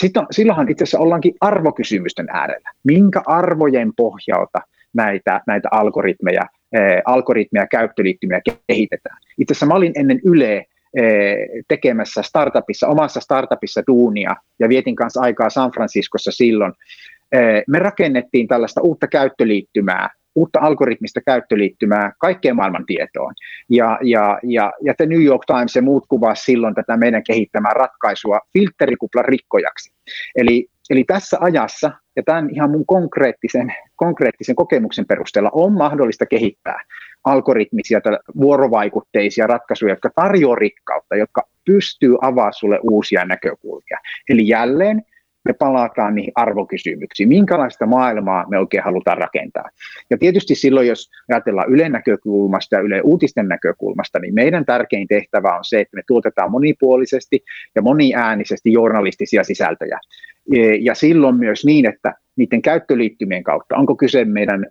Sitten, 0.00 0.26
silloinhan 0.30 0.68
itse 0.68 0.84
asiassa 0.84 0.98
ollaankin 0.98 1.34
arvokysymysten 1.40 2.26
äärellä. 2.32 2.70
Minkä 2.84 3.22
arvojen 3.26 3.92
pohjalta 3.96 4.60
näitä, 4.94 5.40
näitä 5.46 5.68
algoritmeja, 5.72 6.42
äh, 6.42 7.02
algoritmeja 7.04 7.66
käyttöliittymiä 7.66 8.40
kehitetään? 8.66 9.18
Itse 9.38 9.52
asiassa 9.52 9.66
mä 9.66 9.74
olin 9.74 9.92
ennen 9.96 10.20
Yle 10.24 10.56
äh, 10.56 10.64
tekemässä 11.68 12.22
startupissa, 12.22 12.88
omassa 12.88 13.20
startupissa 13.20 13.82
duunia 13.86 14.36
ja 14.58 14.68
vietin 14.68 14.96
kanssa 14.96 15.20
aikaa 15.20 15.50
San 15.50 15.70
Franciscossa 15.70 16.30
silloin. 16.32 16.72
Äh, 17.34 17.62
me 17.68 17.78
rakennettiin 17.78 18.48
tällaista 18.48 18.80
uutta 18.80 19.06
käyttöliittymää, 19.06 20.10
uutta 20.34 20.58
algoritmista 20.60 21.20
käyttöliittymää 21.26 22.12
kaikkeen 22.18 22.56
maailman 22.56 22.86
tietoon. 22.86 23.34
Ja, 23.68 23.98
ja, 24.02 24.38
ja, 24.42 24.72
ja 24.82 24.94
The 24.94 25.06
New 25.06 25.22
York 25.22 25.42
Times 25.46 25.76
ja 25.76 25.82
muut 25.82 26.06
kuvaa 26.08 26.34
silloin 26.34 26.74
tätä 26.74 26.96
meidän 26.96 27.24
kehittämää 27.24 27.72
ratkaisua 27.72 28.40
filterikuplan 28.52 29.24
rikkojaksi. 29.24 29.92
Eli, 30.36 30.68
eli 30.90 31.04
tässä 31.04 31.36
ajassa, 31.40 31.90
ja 32.16 32.22
tämän 32.22 32.50
ihan 32.50 32.70
mun 32.70 32.86
konkreettisen, 32.86 33.74
konkreettisen 33.96 34.54
kokemuksen 34.54 35.06
perusteella, 35.06 35.50
on 35.52 35.72
mahdollista 35.72 36.26
kehittää 36.26 36.80
algoritmisia 37.24 38.00
vuorovaikutteisia 38.40 39.46
ratkaisuja, 39.46 39.92
jotka 39.92 40.10
tarjoavat 40.14 40.58
rikkautta, 40.58 41.16
jotka 41.16 41.42
pystyy 41.64 42.16
avaamaan 42.20 42.52
sulle 42.52 42.78
uusia 42.82 43.24
näkökulmia. 43.24 43.98
Eli 44.28 44.48
jälleen 44.48 45.02
me 45.44 45.52
palataan 45.52 46.14
niihin 46.14 46.32
arvokysymyksiin, 46.34 47.28
minkälaista 47.28 47.86
maailmaa 47.86 48.48
me 48.48 48.58
oikein 48.58 48.84
halutaan 48.84 49.18
rakentaa. 49.18 49.68
Ja 50.10 50.18
tietysti 50.18 50.54
silloin, 50.54 50.88
jos 50.88 51.10
ajatellaan 51.30 51.70
Ylen 51.70 51.92
näkökulmasta 51.92 52.76
ja 52.76 52.82
Yle 52.82 53.00
uutisten 53.00 53.48
näkökulmasta, 53.48 54.18
niin 54.18 54.34
meidän 54.34 54.64
tärkein 54.64 55.08
tehtävä 55.08 55.56
on 55.56 55.64
se, 55.64 55.80
että 55.80 55.96
me 55.96 56.02
tuotetaan 56.06 56.50
monipuolisesti 56.50 57.44
ja 57.74 57.82
moniäänisesti 57.82 58.72
journalistisia 58.72 59.44
sisältöjä. 59.44 59.98
Ja 60.80 60.94
silloin 60.94 61.36
myös 61.36 61.64
niin, 61.64 61.88
että 61.88 62.14
niiden 62.36 62.62
käyttöliittymien 62.62 63.42
kautta, 63.42 63.76
onko 63.76 63.96
kyse 63.96 64.24
meidän, 64.24 64.66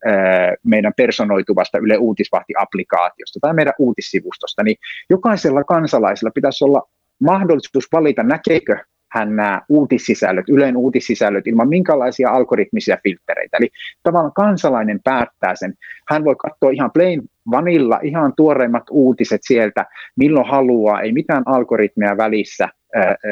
meidän 0.63 0.93
personoituvasta 0.97 1.77
Yle 1.77 1.97
Uutisvahti-applikaatiosta 1.97 3.39
tai 3.41 3.53
meidän 3.53 3.73
uutissivustosta, 3.79 4.63
niin 4.63 4.77
jokaisella 5.09 5.63
kansalaisella 5.63 6.31
pitäisi 6.31 6.63
olla 6.63 6.89
mahdollisuus 7.19 7.87
valita, 7.91 8.23
näkeekö 8.23 8.77
hän 9.13 9.35
nämä 9.35 9.61
uutissisällöt, 9.69 10.49
Ylen 10.49 10.77
uutissisällöt 10.77 11.47
ilman 11.47 11.69
minkälaisia 11.69 12.29
algoritmisia 12.29 12.97
filtreitä. 13.03 13.57
Eli 13.57 13.69
tavallaan 14.03 14.33
kansalainen 14.33 14.99
päättää 15.03 15.55
sen. 15.55 15.73
Hän 16.09 16.25
voi 16.25 16.35
katsoa 16.35 16.71
ihan 16.71 16.91
plain 16.93 17.21
vanilla, 17.51 17.99
ihan 18.03 18.33
tuoreimmat 18.37 18.83
uutiset 18.91 19.41
sieltä, 19.43 19.85
milloin 20.15 20.47
haluaa, 20.47 21.01
ei 21.01 21.11
mitään 21.11 21.43
algoritmeja 21.45 22.17
välissä, 22.17 22.69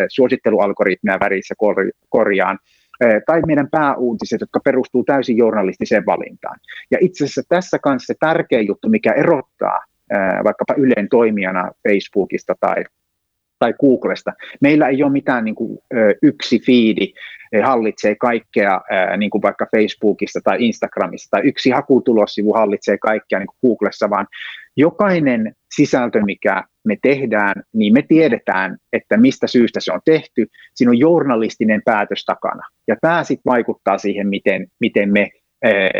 suosittelualgoritmeja 0.10 1.20
välissä 1.20 1.56
korjaan 2.10 2.60
tai 3.26 3.42
meidän 3.48 3.68
pääuutiset, 3.72 4.42
jotka 4.42 4.60
perustuu 4.60 5.04
täysin 5.04 5.38
journalistiseen 5.38 6.06
valintaan. 6.06 6.60
Ja 6.92 6.98
itse 7.02 7.24
asiassa 7.24 7.42
tässä 7.50 7.80
kanssa 7.80 8.14
se 8.14 8.18
tärkeä 8.20 8.62
juttu, 8.62 8.90
mikä 8.90 9.14
erottaa 9.14 9.80
vaikkapa 10.44 10.74
Ylen 10.78 11.10
toimijana 11.10 11.72
Facebookista 11.88 12.56
tai 12.60 12.84
tai 13.62 13.74
Googlesta. 13.82 14.34
Meillä 14.62 14.88
ei 14.88 15.04
ole 15.04 15.12
mitään 15.12 15.46
niin 15.46 15.56
kuin, 15.56 15.80
yksi 16.22 16.60
fiidi 16.60 17.14
hallitsee 17.64 18.16
kaikkea, 18.16 18.82
niin 19.18 19.30
kuin 19.30 19.42
vaikka 19.42 19.68
Facebookista 19.76 20.40
tai 20.44 20.58
Instagramista, 20.60 21.28
tai 21.32 21.42
yksi 21.48 21.70
hakutulossivu 21.70 22.54
hallitsee 22.54 22.98
kaikkea 22.98 23.40
niin 23.40 23.48
kuin 23.48 23.70
Googlessa, 23.70 24.10
vaan 24.10 24.28
jokainen 24.78 25.56
sisältö, 25.76 26.22
mikä 26.26 26.64
me 26.86 26.98
tehdään, 27.02 27.64
niin 27.74 27.94
me 27.94 28.02
tiedetään, 28.02 28.78
että 28.94 29.18
mistä 29.18 29.48
syystä 29.48 29.80
se 29.80 29.94
on 29.94 30.00
tehty. 30.06 30.48
Siinä 30.76 30.90
on 30.90 31.00
journalistinen 31.00 31.82
päätös 31.86 32.26
takana. 32.26 32.64
Ja 32.88 32.96
tämä 33.02 33.24
sitten 33.24 33.52
vaikuttaa 33.52 33.98
siihen, 33.98 34.28
miten, 34.28 34.68
miten 34.80 35.12
me 35.12 35.30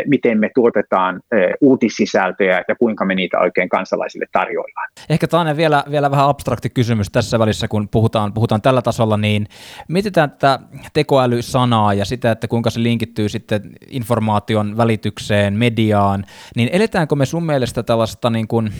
miten 0.06 0.38
me 0.38 0.50
tuotetaan 0.54 1.20
eh, 1.32 1.54
uutissisältöjä 1.60 2.64
ja 2.68 2.76
kuinka 2.76 3.04
me 3.04 3.14
niitä 3.14 3.38
oikein 3.38 3.68
kansalaisille 3.68 4.26
tarjoillaan. 4.32 4.88
Ehkä 5.08 5.26
Taane 5.26 5.56
vielä, 5.56 5.84
vielä 5.90 6.10
vähän 6.10 6.28
abstrakti 6.28 6.70
kysymys 6.70 7.10
tässä 7.10 7.38
välissä, 7.38 7.68
kun 7.68 7.88
puhutaan, 7.88 8.32
puhutaan 8.32 8.62
tällä 8.62 8.82
tasolla, 8.82 9.16
niin 9.16 9.46
mietitään 9.88 10.30
tätä 10.30 10.58
tekoäly-sanaa 10.92 11.94
ja 11.94 12.04
sitä, 12.04 12.30
että 12.30 12.48
kuinka 12.48 12.70
se 12.70 12.82
linkittyy 12.82 13.28
sitten 13.28 13.62
informaation 13.90 14.76
välitykseen, 14.76 15.54
mediaan, 15.54 16.24
niin 16.56 16.68
eletäänkö 16.72 17.14
me 17.14 17.26
sun 17.26 17.46
mielestä 17.46 17.82
tällaista 17.82 18.30
niin 18.30 18.48
kuin 18.48 18.70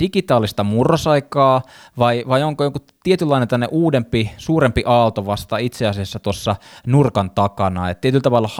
digitaalista 0.00 0.64
murrosaikaa 0.64 1.62
vai, 1.98 2.24
vai 2.28 2.42
onko 2.42 2.64
joku 2.64 2.78
tietynlainen 3.04 3.48
tänne 3.48 3.68
uudempi, 3.70 4.30
suurempi 4.36 4.82
aalto 4.86 5.26
vasta 5.26 5.58
itse 5.58 5.86
asiassa 5.86 6.18
tuossa 6.18 6.56
nurkan 6.86 7.30
takana, 7.30 7.90
että 7.90 8.00
tietyllä 8.00 8.22
tavalla 8.22 8.50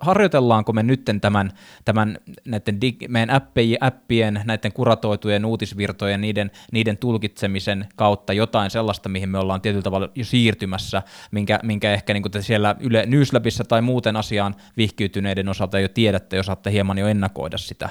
harjoitellaanko 0.00 0.72
me 0.72 0.82
nyt 0.82 1.02
nytten 1.02 1.20
tämän, 1.20 1.50
tämän 1.84 2.18
näiden 2.44 2.80
dig, 2.80 3.08
meidän 3.08 3.30
appien, 3.30 3.78
appien, 3.80 4.40
näiden 4.44 4.72
kuratoitujen 4.72 5.44
uutisvirtojen, 5.44 6.20
niiden, 6.20 6.50
niiden 6.72 6.98
tulkitsemisen 6.98 7.86
kautta 7.96 8.32
jotain 8.32 8.70
sellaista, 8.70 9.08
mihin 9.08 9.28
me 9.28 9.38
ollaan 9.38 9.60
tietyllä 9.60 9.82
tavalla 9.82 10.08
jo 10.14 10.24
siirtymässä, 10.24 11.02
minkä, 11.30 11.60
minkä 11.62 11.92
ehkä 11.92 12.14
niin 12.14 12.22
kuin 12.22 12.42
siellä 12.42 12.76
Yle 12.80 13.06
Newslabissa 13.06 13.64
tai 13.64 13.82
muuten 13.82 14.16
asiaan 14.16 14.54
vihkiytyneiden 14.76 15.48
osalta 15.48 15.80
jo 15.80 15.88
tiedätte, 15.88 16.36
jos 16.36 16.46
saatte 16.46 16.72
hieman 16.72 16.98
jo 16.98 17.06
ennakoida 17.06 17.58
sitä. 17.58 17.88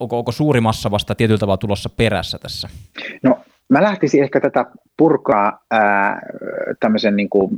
Onko, 0.00 0.18
onko 0.18 0.32
suuri 0.32 0.60
massa 0.60 0.90
vasta 0.90 1.14
tietyllä 1.14 1.38
tavalla 1.38 1.58
tulossa 1.58 1.88
perässä 1.88 2.38
tässä? 2.38 2.68
No, 3.22 3.40
mä 3.68 3.82
lähtisin 3.82 4.22
ehkä 4.22 4.40
tätä 4.40 4.64
purkaa 4.96 5.64
ää, 5.70 6.20
tämmöisen 6.80 7.16
niin 7.16 7.30
kuin 7.30 7.50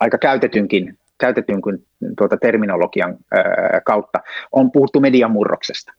aika 0.00 0.18
käytetynkin 0.18 0.98
käytetyn 1.20 1.62
kuin 1.62 1.78
tuota 2.18 2.36
terminologian 2.36 3.16
kautta, 3.84 4.18
on 4.52 4.72
puhuttu 4.72 5.00
median 5.00 5.30
murroksesta. 5.30 5.92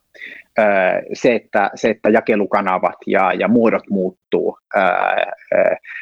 Se 1.13 1.35
että, 1.35 1.71
se, 1.75 1.89
että 1.89 2.09
jakelukanavat 2.09 2.95
ja, 3.07 3.33
ja 3.33 3.47
muodot 3.47 3.83
muuttuu. 3.89 4.57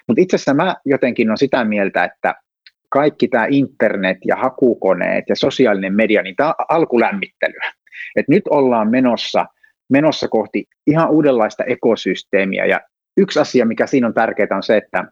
Mutta 0.08 0.22
itse 0.22 0.36
asiassa 0.36 0.54
mä 0.54 0.76
jotenkin 0.86 1.32
on 1.32 1.38
sitä 1.38 1.64
mieltä, 1.64 2.04
että 2.04 2.36
kaikki 2.90 3.28
tämä 3.28 3.46
internet 3.50 4.18
ja 4.26 4.36
hakukoneet 4.36 5.26
ja 5.30 5.36
sosiaalinen 5.36 5.96
media, 5.96 6.22
niin 6.22 6.36
tämä 6.36 6.50
on 6.50 6.66
alkulämmittelyä. 6.70 7.72
Et 8.16 8.28
nyt 8.28 8.44
ollaan 8.50 8.90
menossa, 8.90 9.46
menossa 9.90 10.28
kohti 10.28 10.66
ihan 10.88 11.10
uudenlaista 11.10 11.64
ekosysteemiä 11.64 12.66
ja 12.66 12.82
yksi 13.20 13.40
asia, 13.40 13.66
mikä 13.66 13.88
siinä 13.88 14.08
on 14.08 14.14
tärkeää, 14.14 14.48
on 14.52 14.64
se, 14.64 14.78
että 14.78 15.06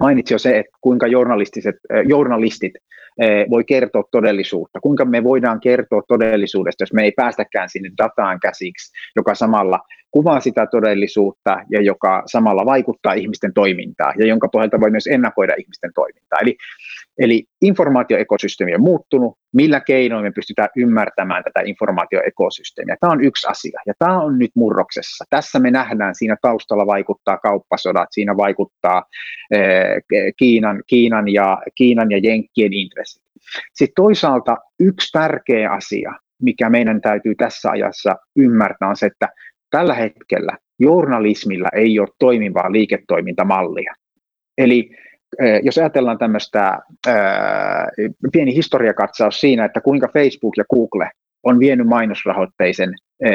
mainitsi 0.00 0.34
jo 0.34 0.38
se, 0.38 0.58
että 0.58 0.78
kuinka 0.80 1.06
journalistiset, 1.06 1.76
journalistit 2.08 2.72
voi 3.50 3.64
kertoa 3.64 4.04
todellisuutta, 4.10 4.80
kuinka 4.80 5.04
me 5.04 5.24
voidaan 5.24 5.60
kertoa 5.60 6.02
todellisuudesta, 6.08 6.82
jos 6.82 6.92
me 6.92 7.02
ei 7.02 7.12
päästäkään 7.16 7.68
sinne 7.68 7.90
dataan 7.98 8.40
käsiksi, 8.40 8.92
joka 9.16 9.34
samalla 9.34 9.80
kuvaa 10.12 10.40
sitä 10.40 10.66
todellisuutta 10.66 11.56
ja 11.70 11.82
joka 11.82 12.22
samalla 12.26 12.66
vaikuttaa 12.66 13.12
ihmisten 13.12 13.54
toimintaan 13.54 14.14
ja 14.18 14.26
jonka 14.26 14.48
pohjalta 14.48 14.80
voi 14.80 14.90
myös 14.90 15.06
ennakoida 15.06 15.54
ihmisten 15.58 15.90
toimintaa. 15.94 16.38
Eli, 16.42 16.56
eli 17.18 17.44
informaatioekosysteemi 17.62 18.74
on 18.74 18.80
muuttunut, 18.80 19.38
millä 19.52 19.80
keinoin 19.80 20.24
me 20.24 20.30
pystytään 20.30 20.68
ymmärtämään 20.76 21.44
tätä 21.44 21.60
informaatioekosysteemiä. 21.66 22.96
Tämä 23.00 23.12
on 23.12 23.24
yksi 23.24 23.46
asia 23.50 23.80
ja 23.86 23.94
tämä 23.98 24.22
on 24.22 24.38
nyt 24.38 24.50
murroksessa. 24.54 25.24
Tässä 25.30 25.58
me 25.58 25.70
nähdään, 25.70 26.14
siinä 26.14 26.36
taustalla 26.42 26.86
vaikuttaa 26.86 27.36
kauppasodat, 27.36 28.08
siinä 28.10 28.36
vaikuttaa 28.36 29.02
eh, 29.50 30.32
Kiinan, 30.36 30.82
Kiinan, 30.86 31.28
ja, 31.28 31.62
Kiinan 31.74 32.10
ja 32.10 32.18
Jenkkien 32.22 32.72
intressit. 32.72 33.22
Sitten 33.74 34.04
toisaalta 34.04 34.56
yksi 34.80 35.12
tärkeä 35.12 35.70
asia, 35.70 36.12
mikä 36.42 36.70
meidän 36.70 37.00
täytyy 37.00 37.34
tässä 37.34 37.70
ajassa 37.70 38.16
ymmärtää, 38.36 38.88
on 38.88 38.96
se, 38.96 39.06
että 39.06 39.28
tällä 39.72 39.94
hetkellä 39.94 40.58
journalismilla 40.78 41.68
ei 41.74 41.98
ole 41.98 42.08
toimivaa 42.18 42.72
liiketoimintamallia. 42.72 43.94
Eli 44.58 44.90
jos 45.62 45.78
ajatellaan 45.78 46.18
tämmöistä 46.18 46.78
ää, 47.06 47.88
pieni 48.32 48.54
historiakatsaus 48.54 49.40
siinä, 49.40 49.64
että 49.64 49.80
kuinka 49.80 50.08
Facebook 50.12 50.56
ja 50.56 50.64
Google 50.74 51.10
on 51.42 51.58
vienyt 51.58 51.86
mainosrahoitteisen, 51.86 52.94
ää, 53.24 53.30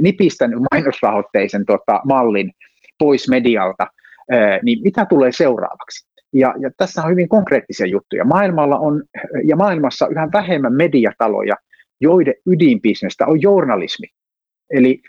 nipistänyt 0.00 0.58
mainosrahoitteisen 0.72 1.64
tota, 1.66 2.00
mallin 2.04 2.50
pois 2.98 3.28
medialta, 3.28 3.86
ää, 4.30 4.58
niin 4.62 4.82
mitä 4.82 5.06
tulee 5.06 5.32
seuraavaksi? 5.32 6.08
Ja, 6.32 6.54
ja 6.60 6.70
tässä 6.76 7.02
on 7.02 7.10
hyvin 7.10 7.28
konkreettisia 7.28 7.86
juttuja. 7.86 8.24
Maailmalla 8.24 8.78
on, 8.78 9.02
ja 9.44 9.56
maailmassa 9.56 10.08
yhä 10.08 10.28
vähemmän 10.32 10.72
mediataloja, 10.72 11.54
joiden 12.00 12.34
ydinbisnestä 12.46 13.26
on 13.26 13.42
journalismi. 13.42 14.06
Eli 14.70 15.00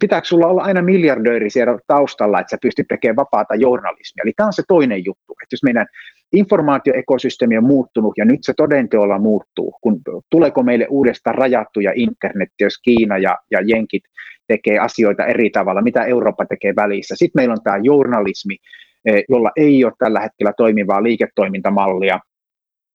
pitääkö 0.00 0.26
sulla 0.26 0.46
olla 0.46 0.62
aina 0.62 0.82
miljardööri 0.82 1.50
siellä 1.50 1.78
taustalla, 1.86 2.40
että 2.40 2.50
sä 2.50 2.58
pystyt 2.62 2.88
tekemään 2.88 3.16
vapaata 3.16 3.54
journalismia. 3.54 4.22
Eli 4.22 4.32
tämä 4.36 4.46
on 4.46 4.52
se 4.52 4.62
toinen 4.68 5.04
juttu, 5.04 5.32
että 5.42 5.52
jos 5.52 5.62
meidän 5.62 5.86
informaatioekosysteemi 6.32 7.58
on 7.58 7.64
muuttunut 7.64 8.12
ja 8.18 8.24
nyt 8.24 8.40
se 8.42 8.52
todenteolla 8.56 9.18
muuttuu, 9.18 9.74
kun 9.80 10.00
tuleeko 10.30 10.62
meille 10.62 10.86
uudestaan 10.90 11.38
rajattuja 11.38 11.92
internet, 11.94 12.48
jos 12.60 12.78
Kiina 12.82 13.18
ja, 13.18 13.38
ja 13.50 13.58
Jenkit 13.64 14.02
tekee 14.48 14.78
asioita 14.78 15.26
eri 15.26 15.50
tavalla, 15.50 15.82
mitä 15.82 16.04
Eurooppa 16.04 16.46
tekee 16.46 16.72
välissä. 16.76 17.14
Sitten 17.18 17.40
meillä 17.40 17.52
on 17.52 17.62
tämä 17.64 17.76
journalismi, 17.82 18.56
eh, 19.04 19.24
jolla 19.28 19.50
ei 19.56 19.84
ole 19.84 19.92
tällä 19.98 20.20
hetkellä 20.20 20.52
toimivaa 20.56 21.02
liiketoimintamallia, 21.02 22.20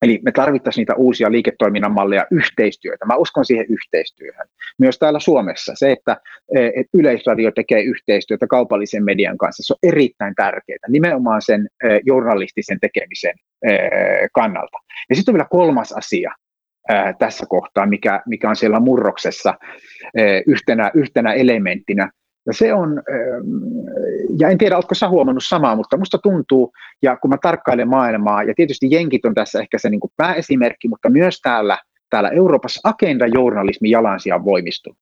Eli 0.01 0.19
me 0.25 0.31
tarvittaisiin 0.31 0.81
niitä 0.81 0.95
uusia 0.95 1.31
liiketoiminnan 1.31 1.91
malleja, 1.91 2.25
yhteistyötä. 2.31 3.05
Mä 3.05 3.15
uskon 3.15 3.45
siihen 3.45 3.65
yhteistyöhön. 3.69 4.47
Myös 4.79 4.99
täällä 4.99 5.19
Suomessa 5.19 5.73
se, 5.75 5.91
että, 5.91 6.17
että 6.55 6.97
Yleisradio 6.97 7.51
tekee 7.51 7.81
yhteistyötä 7.81 8.47
kaupallisen 8.47 9.03
median 9.03 9.38
kanssa, 9.38 9.63
se 9.63 9.73
on 9.73 9.89
erittäin 9.89 10.35
tärkeää, 10.35 10.77
nimenomaan 10.88 11.41
sen 11.41 11.67
journalistisen 12.05 12.79
tekemisen 12.79 13.33
kannalta. 14.33 14.77
Ja 15.09 15.15
sitten 15.15 15.31
on 15.31 15.35
vielä 15.35 15.47
kolmas 15.51 15.91
asia 15.91 16.31
tässä 17.19 17.45
kohtaa, 17.49 17.85
mikä, 17.85 18.21
mikä 18.25 18.49
on 18.49 18.55
siellä 18.55 18.79
murroksessa 18.79 19.53
yhtenä, 20.47 20.91
yhtenä 20.93 21.33
elementtinä, 21.33 22.12
ja 22.49 22.53
se 22.53 22.73
on, 22.73 23.01
ähm, 23.09 23.47
ja 24.39 24.49
en 24.49 24.57
tiedä, 24.57 24.75
oletko 24.75 24.95
sä 24.95 25.09
huomannut 25.09 25.43
samaa, 25.47 25.75
mutta 25.75 25.97
musta 25.97 26.17
tuntuu, 26.17 26.71
ja 27.01 27.17
kun 27.17 27.29
mä 27.29 27.38
tarkkailen 27.41 27.88
maailmaa, 27.88 28.43
ja 28.43 28.53
tietysti 28.55 28.88
jenkit 28.91 29.25
on 29.25 29.33
tässä 29.33 29.59
ehkä 29.59 29.77
se 29.77 29.89
niin 29.89 29.99
kuin 29.99 30.12
pääesimerkki, 30.17 30.88
mutta 30.88 31.09
myös 31.09 31.41
täällä, 31.41 31.77
täällä 32.09 32.29
Euroopassa 32.29 32.89
agenda-journalismi 32.89 33.89
jalansija 33.89 34.35
on 34.35 34.45
voimistunut. 34.45 34.99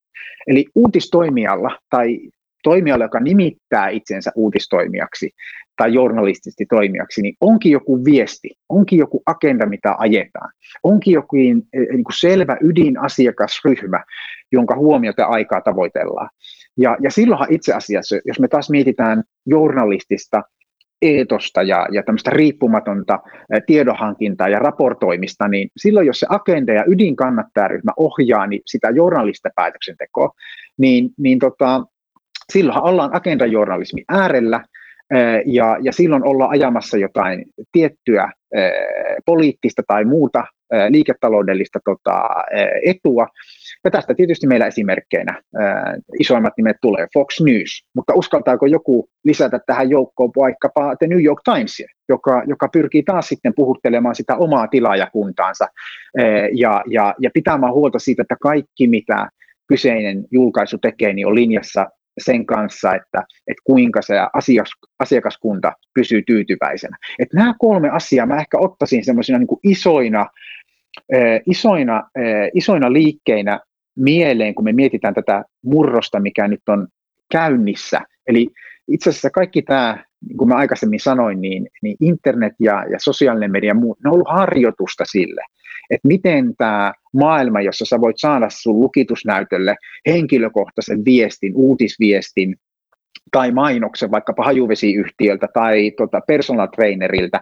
Eli 0.48 0.66
uutistoimijalla 0.76 1.78
tai 1.90 2.20
toimijalla, 2.64 3.06
joka 3.06 3.20
nimittää 3.20 3.90
itsensä 3.90 4.32
uutistoimijaksi 4.36 5.32
tai 5.78 5.94
journalistisesti 5.94 6.66
toimijaksi, 6.66 7.22
niin 7.22 7.36
onkin 7.42 7.72
joku 7.72 8.06
viesti, 8.06 8.50
onkin 8.70 9.00
joku 9.00 9.24
agenda, 9.26 9.66
mitä 9.66 9.96
ajetaan, 9.98 10.52
onkin 10.84 11.14
joku 11.14 11.36
niin 11.36 11.64
kuin 12.04 12.20
selvä 12.20 12.58
ydinasiakasryhmä, 12.62 14.04
jonka 14.52 14.76
huomiota 14.76 15.26
aikaa 15.26 15.62
tavoitellaan. 15.62 16.30
Ja, 16.78 16.98
ja 17.00 17.12
silloinhan 17.12 17.48
itse 17.52 17.74
asiassa, 17.74 18.16
jos 18.26 18.40
me 18.40 18.48
taas 18.48 18.70
mietitään 18.70 19.24
journalistista 19.46 20.44
eetosta 21.02 21.64
ja, 21.64 21.88
ja 21.92 22.04
tämmöistä 22.04 22.30
riippumatonta 22.30 23.20
tiedonhankintaa 23.66 24.50
ja 24.50 24.60
raportoimista, 24.60 25.48
niin 25.48 25.70
silloin 25.78 26.08
jos 26.08 26.20
se 26.20 26.28
agenda 26.30 26.74
ja 26.74 26.84
ydinkannattajaryhmä 26.88 27.92
ohjaa 27.98 28.48
niin 28.48 28.62
sitä 28.66 28.90
journalista 28.90 29.50
päätöksentekoa, 29.56 30.32
niin, 30.78 31.10
niin 31.18 31.40
tota, 31.40 31.84
silloinhan 32.54 32.84
ollaan 32.84 33.16
agendajournalismin 33.16 34.06
äärellä, 34.10 34.64
ja, 35.46 35.78
ja 35.82 35.92
silloin 35.92 36.24
ollaan 36.24 36.52
ajamassa 36.52 36.98
jotain 36.98 37.46
tiettyä 37.72 38.32
poliittista 39.26 39.82
tai 39.88 40.06
muuta 40.06 40.44
liiketaloudellista 40.90 41.80
tota, 41.86 42.30
etua. 42.86 43.28
Ja 43.84 43.92
tästä 43.92 44.14
tietysti 44.14 44.48
meillä 44.48 44.68
esimerkkeinä 44.68 45.42
isoimmat 46.20 46.54
nimet 46.58 46.78
tulee 46.82 47.08
Fox 47.14 47.42
News, 47.42 47.86
mutta 47.96 48.14
uskaltaako 48.14 48.66
joku 48.66 49.10
lisätä 49.24 49.60
tähän 49.66 49.90
joukkoon 49.90 50.32
vaikkapa 50.38 50.96
The 50.96 51.08
New 51.08 51.24
York 51.24 51.42
Times, 51.44 51.84
joka, 52.10 52.44
joka 52.48 52.70
pyrkii 52.74 53.04
taas 53.04 53.28
sitten 53.28 53.54
puhuttelemaan 53.56 54.16
sitä 54.16 54.36
omaa 54.36 54.68
tilaajakuntaansa 54.68 55.68
ja, 56.54 56.84
ja, 56.90 57.16
ja 57.20 57.30
pitämään 57.34 57.74
huolta 57.74 58.00
siitä, 58.00 58.22
että 58.22 58.36
kaikki 58.42 58.88
mitä 58.88 59.30
kyseinen 59.68 60.26
julkaisu 60.32 60.78
tekee, 60.78 61.14
niin 61.14 61.28
on 61.28 61.36
linjassa 61.36 61.88
sen 62.18 62.46
kanssa, 62.46 62.96
että, 62.96 63.24
että 63.48 63.62
kuinka 63.64 64.02
se 64.02 64.16
asiakas, 64.34 64.72
asiakaskunta 65.00 65.74
pysyy 65.94 66.22
tyytyväisenä. 66.22 66.98
Että 67.20 67.38
nämä 67.38 67.54
kolme 67.60 67.90
asiaa 67.90 68.26
mä 68.26 68.38
ehkä 68.38 68.58
ottaisin 68.60 69.06
semmoisina 69.06 69.38
niin 69.38 69.48
isoina, 69.64 70.28
isoina, 71.46 72.04
eh, 72.16 72.52
isoina 72.54 72.94
liikkeinä 72.94 73.60
mieleen, 73.96 74.56
kun 74.56 74.66
me 74.66 74.74
mietitään 74.74 75.14
tätä 75.14 75.44
murrosta, 75.66 76.20
mikä 76.20 76.48
nyt 76.48 76.62
on 76.68 76.88
käynnissä. 77.32 78.02
Eli 78.28 78.50
itse 78.88 79.10
asiassa 79.10 79.30
kaikki 79.30 79.62
tämä, 79.62 80.04
niin 80.28 80.38
kuin 80.38 80.48
mä 80.48 80.56
aikaisemmin 80.56 81.00
sanoin, 81.00 81.42
niin, 81.42 81.68
niin 81.82 81.98
internet 82.02 82.54
ja, 82.60 82.86
ja 82.92 82.98
sosiaalinen 83.00 83.52
media, 83.52 83.74
ne 83.74 83.80
on 84.06 84.14
ollut 84.14 84.28
harjoitusta 84.30 85.04
sille, 85.12 85.42
että 85.90 86.08
miten 86.08 86.54
tämä 86.58 86.94
maailma, 87.14 87.62
jossa 87.62 87.86
sä 87.86 88.02
voit 88.02 88.20
saada 88.20 88.48
sun 88.50 88.80
lukitusnäytölle 88.80 89.76
henkilökohtaisen 90.08 91.06
viestin, 91.06 91.54
uutisviestin, 91.56 92.56
tai 93.32 93.52
mainoksen 93.52 94.12
vaikkapa 94.12 94.44
hajuvesiyhtiöltä 94.44 95.48
tai 95.54 95.92
tota 95.92 96.22
personal 96.28 96.68
trainerilta, 96.68 97.40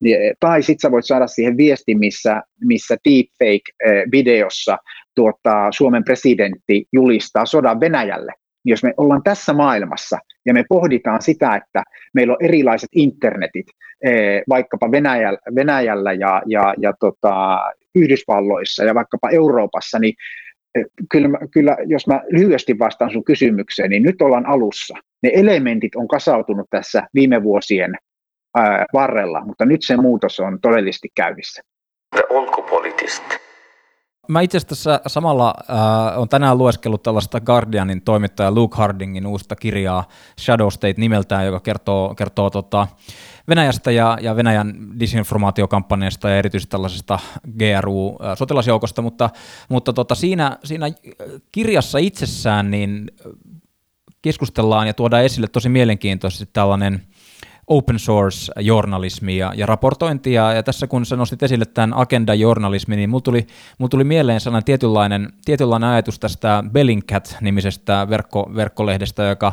niin, 0.00 0.16
tai 0.40 0.62
sitten 0.62 0.88
sä 0.88 0.92
voit 0.92 1.06
saada 1.06 1.26
siihen 1.26 1.56
viestin, 1.56 1.98
missä, 1.98 2.42
missä 2.64 2.96
deepfake-videossa 3.08 4.72
eh, 4.72 4.78
tuota, 5.14 5.68
Suomen 5.70 6.04
presidentti 6.04 6.84
julistaa 6.92 7.46
sodan 7.46 7.80
Venäjälle. 7.80 8.32
Jos 8.64 8.82
me 8.82 8.94
ollaan 8.96 9.22
tässä 9.22 9.52
maailmassa 9.52 10.18
ja 10.46 10.54
me 10.54 10.64
pohditaan 10.68 11.22
sitä, 11.22 11.56
että 11.56 11.82
meillä 12.14 12.32
on 12.32 12.44
erilaiset 12.44 12.88
internetit, 12.94 13.66
eh, 14.04 14.42
vaikkapa 14.48 14.90
Venäjällä, 14.90 15.38
Venäjällä 15.54 16.12
ja, 16.12 16.42
ja, 16.46 16.74
ja 16.78 16.92
tota, 17.00 17.58
Yhdysvalloissa 17.94 18.84
ja 18.84 18.94
vaikkapa 18.94 19.30
Euroopassa, 19.30 19.98
niin 19.98 20.14
eh, 20.74 20.84
kyllä, 21.10 21.28
kyllä 21.50 21.76
jos 21.86 22.06
mä 22.06 22.22
lyhyesti 22.28 22.78
vastaan 22.78 23.12
sun 23.12 23.24
kysymykseen, 23.24 23.90
niin 23.90 24.02
nyt 24.02 24.22
ollaan 24.22 24.46
alussa. 24.46 24.94
Ne 25.22 25.30
elementit 25.34 25.96
on 25.96 26.08
kasautunut 26.08 26.66
tässä 26.70 27.02
viime 27.14 27.42
vuosien 27.42 27.94
ää, 28.56 28.86
varrella, 28.92 29.44
mutta 29.44 29.64
nyt 29.64 29.80
se 29.82 29.96
muutos 29.96 30.40
on 30.40 30.58
todellisesti 30.60 31.08
käynnissä. 31.14 31.62
Onko 32.30 32.62
poliittista? 32.62 33.47
Mä 34.28 34.40
itse 34.40 34.58
asiassa 34.58 35.00
samalla 35.06 35.54
äh, 35.70 36.18
on 36.18 36.28
tänään 36.28 36.58
lueskellut 36.58 37.02
tällaista 37.02 37.40
Guardianin 37.40 38.02
toimittaja 38.02 38.52
Luke 38.52 38.76
Hardingin 38.76 39.26
uusta 39.26 39.56
kirjaa 39.56 40.08
Shadow 40.40 40.68
State 40.68 40.94
nimeltään, 40.96 41.46
joka 41.46 41.60
kertoo, 41.60 42.14
kertoo 42.14 42.50
tota, 42.50 42.86
Venäjästä 43.48 43.90
ja, 43.90 44.18
ja 44.20 44.36
Venäjän 44.36 44.74
disinformaatiokampanjasta 45.00 46.28
ja 46.28 46.38
erityisesti 46.38 46.70
tällaisesta 46.70 47.18
GRU-sotilasjoukosta, 47.58 49.02
mutta, 49.02 49.30
mutta 49.68 49.92
tota, 49.92 50.14
siinä, 50.14 50.58
siinä 50.64 50.86
kirjassa 51.52 51.98
itsessään 51.98 52.70
niin 52.70 53.10
keskustellaan 54.22 54.86
ja 54.86 54.94
tuodaan 54.94 55.24
esille 55.24 55.48
tosi 55.48 55.68
mielenkiintoisesti 55.68 56.48
tällainen– 56.52 57.02
open 57.68 57.98
source 57.98 58.52
journalismi 58.60 59.36
ja, 59.36 59.52
ja 59.56 59.66
raportointi, 59.66 60.32
ja, 60.32 60.62
tässä 60.62 60.86
kun 60.86 61.06
sä 61.06 61.16
nostit 61.16 61.42
esille 61.42 61.64
tämän 61.64 61.94
agenda-journalismi, 61.94 62.96
niin 62.96 63.10
mulla 63.10 63.22
tuli, 63.22 63.46
mulla 63.78 63.88
tuli 63.88 64.04
mieleen 64.04 64.40
sellainen 64.40 64.64
tietynlainen, 64.64 65.32
tietynlainen 65.44 65.90
ajatus 65.90 66.18
tästä 66.18 66.64
Bellingcat-nimisestä 66.72 68.06
verkko, 68.10 68.50
verkkolehdestä, 68.54 69.22
joka, 69.22 69.52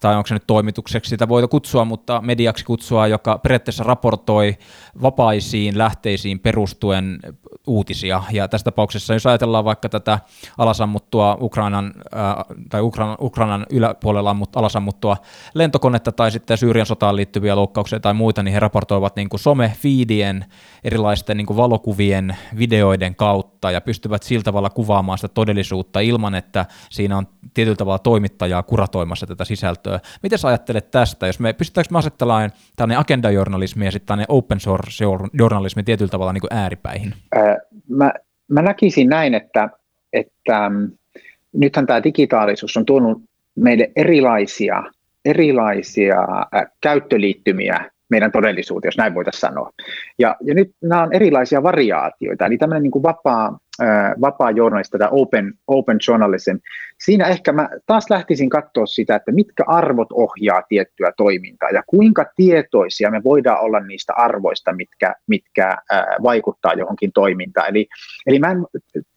tai 0.00 0.16
onko 0.16 0.26
se 0.26 0.34
nyt 0.34 0.46
toimitukseksi 0.46 1.08
sitä 1.08 1.28
voida 1.28 1.48
kutsua, 1.48 1.84
mutta 1.84 2.20
mediaksi 2.20 2.64
kutsua, 2.64 3.06
joka 3.06 3.38
periaatteessa 3.38 3.84
raportoi 3.84 4.56
vapaisiin 5.02 5.78
lähteisiin 5.78 6.40
perustuen 6.40 7.18
uutisia, 7.66 8.22
ja 8.32 8.48
tässä 8.48 8.64
tapauksessa, 8.64 9.14
jos 9.14 9.26
ajatellaan 9.26 9.64
vaikka 9.64 9.88
tätä 9.88 10.18
alasammuttua 10.58 11.38
Ukrainan, 11.40 11.92
äh, 12.16 12.34
tai 12.68 12.80
Ukrainan, 12.80 13.16
Ukrainan 13.20 13.66
yläpuolella 13.70 14.36
alasammuttua 14.54 15.16
lentokonetta, 15.54 16.12
tai 16.12 16.30
sitten 16.30 16.58
Syyrian 16.58 16.86
sotaan 16.86 17.16
liittyviä 17.16 17.56
loukkauksia 17.56 18.00
tai 18.00 18.14
muita, 18.14 18.42
niin 18.42 18.52
he 18.52 18.60
raportoivat 18.60 19.16
niin 19.16 19.28
kuin 19.28 19.40
some-feedien, 19.40 20.44
erilaisten 20.84 21.36
niin 21.36 21.46
kuin 21.46 21.56
valokuvien, 21.56 22.36
videoiden 22.58 23.14
kautta 23.14 23.70
ja 23.70 23.80
pystyvät 23.80 24.22
sillä 24.22 24.42
tavalla 24.42 24.70
kuvaamaan 24.70 25.18
sitä 25.18 25.28
todellisuutta 25.28 26.00
ilman, 26.00 26.34
että 26.34 26.66
siinä 26.90 27.18
on 27.18 27.26
tietyllä 27.54 27.76
tavalla 27.76 27.98
toimittajaa 27.98 28.62
kuratoimassa 28.62 29.26
tätä 29.26 29.44
sisältöä. 29.44 30.00
Miten 30.22 30.38
sä 30.38 30.48
ajattelet 30.48 30.90
tästä, 30.90 31.26
jos 31.26 31.40
me 31.40 31.52
pystytäänkö 31.52 31.88
me 31.92 31.98
asettamaan 31.98 32.50
tällainen 32.76 32.98
agenda-journalismi 32.98 33.84
ja 33.84 33.92
sitten 33.92 34.06
tällainen 34.06 34.26
open 34.28 34.60
source-journalismi 34.60 35.82
tietyllä 35.82 36.10
tavalla 36.10 36.32
niin 36.32 36.40
kuin 36.40 36.52
ääripäihin? 36.52 37.14
Ää, 37.34 37.53
mä, 37.88 38.12
mä 38.48 38.62
näkisin 38.62 39.08
näin, 39.08 39.34
että, 39.34 39.68
että 40.12 40.68
mm, 40.68 40.90
nythän 41.52 41.86
tämä 41.86 42.02
digitaalisuus 42.04 42.76
on 42.76 42.84
tuonut 42.84 43.22
meille 43.56 43.90
erilaisia 43.96 44.82
erilaisia 45.24 46.16
käyttöliittymiä 46.80 47.90
meidän 48.10 48.32
todellisuuteen, 48.32 48.88
jos 48.88 48.96
näin 48.96 49.14
voitaisiin 49.14 49.40
sanoa. 49.40 49.70
Ja, 50.18 50.36
ja 50.40 50.54
nyt 50.54 50.70
nämä 50.82 51.02
on 51.02 51.12
erilaisia 51.12 51.62
variaatioita, 51.62 52.46
eli 52.46 52.58
tämmöinen 52.58 52.82
niin 52.82 52.90
kuin 52.90 53.02
vapaa, 53.02 53.58
vapaa 54.20 54.50
journalista 54.50 54.98
tai 54.98 55.08
open, 55.10 55.54
open 55.66 55.98
journalism, 56.08 56.56
siinä 57.04 57.26
ehkä 57.26 57.52
mä 57.52 57.68
taas 57.86 58.10
lähtisin 58.10 58.50
katsoa 58.50 58.86
sitä, 58.86 59.16
että 59.16 59.32
mitkä 59.32 59.64
arvot 59.66 60.12
ohjaa 60.12 60.62
tiettyä 60.68 61.12
toimintaa 61.16 61.70
ja 61.70 61.82
kuinka 61.86 62.24
tietoisia 62.36 63.10
me 63.10 63.24
voidaan 63.24 63.60
olla 63.60 63.80
niistä 63.80 64.12
arvoista, 64.16 64.72
mitkä, 64.72 65.14
mitkä 65.26 65.68
äh, 65.68 66.04
vaikuttaa 66.22 66.72
johonkin 66.74 67.12
toimintaan. 67.12 67.68
Eli, 67.68 67.86
eli 68.26 68.38
mä 68.38 68.50
en, 68.50 68.66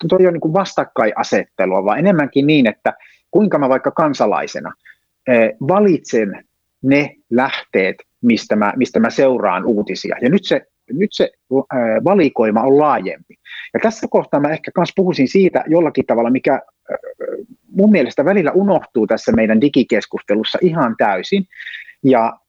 toi 0.10 0.28
on 0.28 0.34
niin 0.34 0.41
kuin 0.41 0.54
vastakkainasettelua, 0.54 1.86
vaan 1.86 2.00
enemmänkin 2.00 2.47
niin, 2.47 2.67
että 2.67 2.93
kuinka 3.32 3.60
mä 3.60 3.69
vaikka 3.69 3.91
kansalaisena– 3.91 4.73
valitsen 5.67 6.45
ne 6.82 7.15
lähteet, 7.30 7.95
mistä 8.28 8.56
mä, 8.56 8.74
mistä 8.76 9.00
mä 9.00 9.10
seuraan 9.10 9.66
uutisia. 9.66 10.16
Ja 10.22 10.30
nyt 10.30 10.46
se, 10.46 10.62
nyt 10.92 11.10
se 11.13 11.32
valikoima 12.04 12.62
on 12.62 12.78
laajempi. 12.80 13.36
Ja 13.74 13.80
tässä 13.80 14.08
kohtaa 14.10 14.40
mä 14.40 14.50
ehkä 14.50 14.72
myös 14.78 14.90
puhuisin 14.96 15.28
siitä 15.28 15.63
jollakin 15.68 16.06
tavalla, 16.06 16.30
mikä 16.30 16.62
mun 17.72 17.92
mielestä 17.92 18.26
välillä 18.26 18.52
unohtuu 18.52 19.08
tässä 19.08 19.32
meidän 19.32 19.62
digikeskustelussa 19.62 20.60
ihan 20.62 20.96
täysin. 20.98 21.46
Ja, 22.04 22.40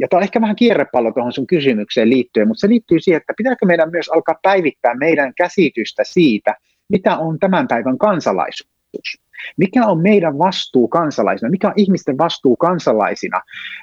ja 0.00 0.08
tämä 0.08 0.18
on 0.18 0.22
ehkä 0.22 0.40
vähän 0.40 0.56
kierrepallo 0.56 1.12
tuohon 1.12 1.32
sun 1.32 1.46
kysymykseen 1.46 2.10
liittyen, 2.10 2.48
mutta 2.48 2.60
se 2.60 2.68
liittyy 2.68 3.00
siihen, 3.00 3.20
että 3.20 3.34
pitääkö 3.36 3.66
meidän 3.66 3.90
myös 3.90 4.08
alkaa 4.08 4.38
päivittää 4.42 4.94
meidän 4.94 5.32
käsitystä 5.34 6.02
siitä, 6.06 6.54
mitä 6.88 7.16
on 7.16 7.38
tämän 7.38 7.68
päivän 7.68 7.98
kansalaisuus. 7.98 9.22
Mikä 9.56 9.86
on 9.86 10.00
meidän 10.02 10.38
vastuu 10.38 10.88
kansalaisina? 10.88 11.50
Mikä 11.50 11.68
on 11.68 11.74
ihmisten 11.76 12.18
vastuu 12.18 12.56
kansalaisina, 12.56 13.40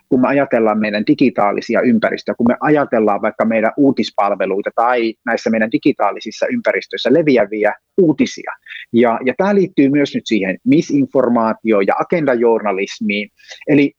kun 0.10 0.22
me 0.22 0.28
ajatellaan 0.28 0.80
meidän 0.80 1.04
digitaalisia 1.08 1.82
ympäristöjä, 1.82 2.36
kun 2.36 2.48
me 2.48 2.58
ajatellaan 2.60 3.22
vaikka 3.22 3.46
meidän 3.46 3.72
uutispalveluita 3.78 4.70
tai 4.76 5.14
näissä 5.26 5.50
meidän 5.50 5.72
digitaalisissa 5.72 6.48
ympäristöissä 6.48 7.14
leviäviä 7.14 7.74
uutisia. 7.98 8.52
Ja, 8.94 9.20
ja 9.26 9.34
tämä 9.38 9.56
liittyy 9.56 9.90
myös 9.90 10.16
nyt 10.16 10.28
siihen 10.28 10.58
misinformaatioon 10.64 11.88
ja 11.88 11.96
agendajournalismiin. 12.00 13.30
Eli 13.68 13.94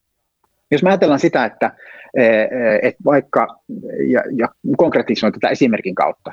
jos 0.70 0.82
me 0.82 0.90
ajatellaan 0.90 1.20
sitä, 1.20 1.44
että, 1.44 1.76
e, 2.16 2.24
e, 2.24 2.78
että 2.82 3.04
vaikka, 3.04 3.46
ja, 4.12 4.22
ja 4.36 4.48
konkretisoin 4.76 5.32
tätä 5.32 5.48
esimerkin 5.48 5.94
kautta, 5.94 6.32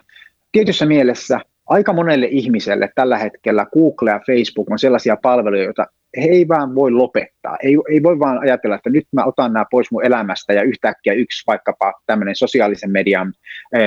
tietyssä 0.51 0.86
mielessä 0.86 1.39
aika 1.67 1.93
monelle 1.93 2.27
ihmiselle 2.32 2.89
tällä 2.95 3.17
hetkellä 3.17 3.65
Google 3.73 4.12
ja 4.12 4.21
Facebook 4.27 4.71
on 4.71 4.80
sellaisia 4.80 5.17
palveluja, 5.21 5.63
joita 5.63 5.86
he 6.17 6.27
ei 6.27 6.47
vaan 6.47 6.75
voi 6.75 6.91
lopettaa. 6.91 7.58
Ei, 7.63 7.77
ei 7.89 8.03
voi 8.03 8.19
vaan 8.19 8.39
ajatella, 8.39 8.75
että 8.75 8.89
nyt 8.89 9.06
mä 9.12 9.25
otan 9.25 9.53
nämä 9.53 9.65
pois 9.71 9.91
mun 9.91 10.06
elämästä 10.06 10.53
ja 10.53 10.63
yhtäkkiä 10.63 11.13
yksi 11.13 11.43
vaikkapa 11.47 11.93
tämmöinen 12.06 12.36
sosiaalisen 12.36 12.91
median 12.91 13.34
ää, 13.73 13.82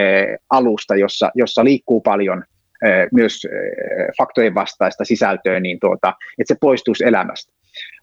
alusta, 0.51 0.97
jossa, 0.97 1.31
jossa 1.35 1.65
liikkuu 1.65 2.01
paljon 2.01 2.45
ää, 2.85 3.07
myös 3.13 3.47
ää, 3.47 4.09
faktojen 4.19 4.55
vastaista 4.55 5.05
sisältöä, 5.05 5.61
niin 5.61 5.81
tuota, 5.81 6.15
että 6.39 6.55
se 6.55 6.59
poistuisi 6.61 7.05
elämästä. 7.05 7.53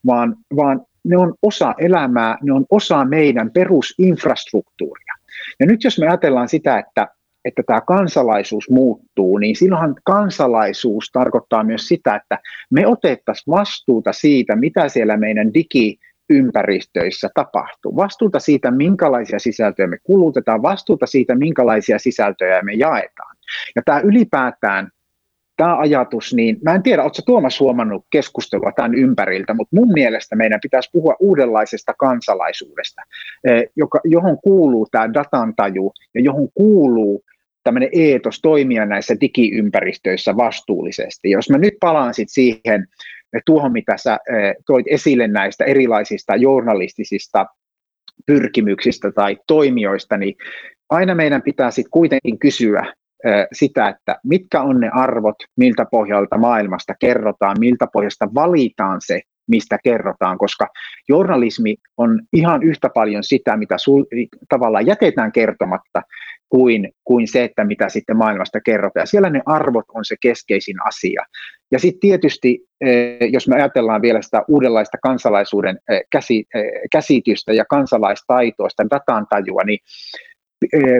Vaan, 0.05 0.35
vaan 0.55 0.81
ne 1.03 1.17
on 1.17 1.33
osa 1.41 1.73
elämää, 1.77 2.37
ne 2.43 2.53
on 2.53 2.65
osa 2.69 3.05
meidän 3.05 3.51
perusinfrastruktuuria. 3.51 5.13
Ja 5.59 5.65
nyt 5.65 5.83
jos 5.83 5.99
me 5.99 6.07
ajatellaan 6.07 6.49
sitä, 6.49 6.79
että, 6.79 7.07
että 7.47 7.63
tämä 7.67 7.81
kansalaisuus 7.81 8.69
muuttuu, 8.69 9.37
niin 9.37 9.55
silloinhan 9.55 9.95
kansalaisuus 10.03 11.09
tarkoittaa 11.11 11.63
myös 11.63 11.87
sitä, 11.87 12.15
että 12.15 12.39
me 12.71 12.87
otettaisiin 12.87 13.51
vastuuta 13.51 14.13
siitä, 14.13 14.55
mitä 14.55 14.89
siellä 14.89 15.17
meidän 15.17 15.53
digi 15.53 15.99
ympäristöissä 16.29 17.29
tapahtuu. 17.33 17.95
Vastuuta 17.95 18.39
siitä, 18.39 18.71
minkälaisia 18.71 19.39
sisältöjä 19.39 19.87
me 19.87 19.97
kulutetaan, 20.03 20.61
vastuuta 20.61 21.05
siitä, 21.05 21.35
minkälaisia 21.35 21.99
sisältöjä 21.99 22.61
me 22.61 22.73
jaetaan. 22.73 23.37
Ja 23.75 23.81
tämä 23.85 23.99
ylipäätään, 23.99 24.91
tämä 25.57 25.77
ajatus, 25.77 26.33
niin 26.33 26.57
mä 26.63 26.75
en 26.75 26.83
tiedä, 26.83 27.03
oletko 27.03 27.21
Tuomas 27.25 27.59
huomannut 27.59 28.05
keskustelua 28.09 28.71
tämän 28.75 28.95
ympäriltä, 28.95 29.53
mutta 29.53 29.75
mun 29.75 29.93
mielestä 29.93 30.35
meidän 30.35 30.59
pitäisi 30.61 30.89
puhua 30.93 31.15
uudenlaisesta 31.19 31.93
kansalaisuudesta, 31.93 33.01
eh, 33.43 33.63
joka, 33.75 33.99
johon 34.03 34.37
kuuluu 34.43 34.87
tämä 34.91 35.13
datantaju 35.13 35.93
ja 36.13 36.21
johon 36.21 36.47
kuuluu 36.53 37.23
tämmöinen 37.67 37.89
eetos 37.93 38.39
toimia 38.41 38.85
näissä 38.85 39.15
digiympäristöissä 39.21 40.37
vastuullisesti. 40.37 41.29
Jos 41.29 41.49
mä 41.49 41.57
nyt 41.57 41.73
palaan 41.79 42.13
sitten 42.13 42.33
siihen, 42.33 42.87
tuohon, 43.45 43.71
mitä 43.71 43.97
sä 43.97 44.17
toit 44.65 44.85
esille 44.89 45.27
näistä 45.27 45.65
erilaisista 45.65 46.35
journalistisista 46.35 47.45
pyrkimyksistä 48.25 49.11
tai 49.11 49.37
toimijoista, 49.47 50.17
niin 50.17 50.35
aina 50.89 51.15
meidän 51.15 51.41
pitää 51.41 51.71
sitten 51.71 51.91
kuitenkin 51.91 52.39
kysyä 52.39 52.93
sitä, 53.53 53.87
että 53.87 54.15
mitkä 54.23 54.61
on 54.61 54.79
ne 54.79 54.89
arvot, 54.93 55.35
miltä 55.57 55.85
pohjalta 55.91 56.37
maailmasta 56.37 56.93
kerrotaan, 56.99 57.57
miltä 57.59 57.87
pohjasta 57.93 58.27
valitaan 58.35 59.01
se, 59.05 59.21
mistä 59.47 59.77
kerrotaan, 59.83 60.37
koska 60.37 60.67
journalismi 61.09 61.75
on 61.97 62.21
ihan 62.33 62.63
yhtä 62.63 62.89
paljon 62.93 63.23
sitä, 63.23 63.57
mitä 63.57 63.77
sul, 63.77 64.03
tavallaan 64.49 64.85
jätetään 64.85 65.31
kertomatta, 65.31 66.01
kuin, 66.49 66.91
kuin 67.03 67.27
se, 67.27 67.43
että 67.43 67.65
mitä 67.65 67.89
sitten 67.89 68.17
maailmasta 68.17 68.61
kerrotaan. 68.61 69.01
Ja 69.01 69.05
siellä 69.05 69.29
ne 69.29 69.41
arvot 69.45 69.85
on 69.93 70.05
se 70.05 70.15
keskeisin 70.21 70.75
asia. 70.87 71.23
Ja 71.71 71.79
sitten 71.79 71.99
tietysti, 71.99 72.59
eh, 72.81 73.17
jos 73.31 73.47
me 73.47 73.55
ajatellaan 73.55 74.01
vielä 74.01 74.21
sitä 74.21 74.41
uudenlaista 74.47 74.97
kansalaisuuden 75.03 75.79
eh, 75.89 76.01
eh, 76.29 76.71
käsitystä 76.91 77.53
ja 77.53 77.65
kansalaistaitoa, 77.69 78.69
sitä 78.69 78.85
datan 78.89 79.27
tajua, 79.29 79.61
niin 79.65 79.79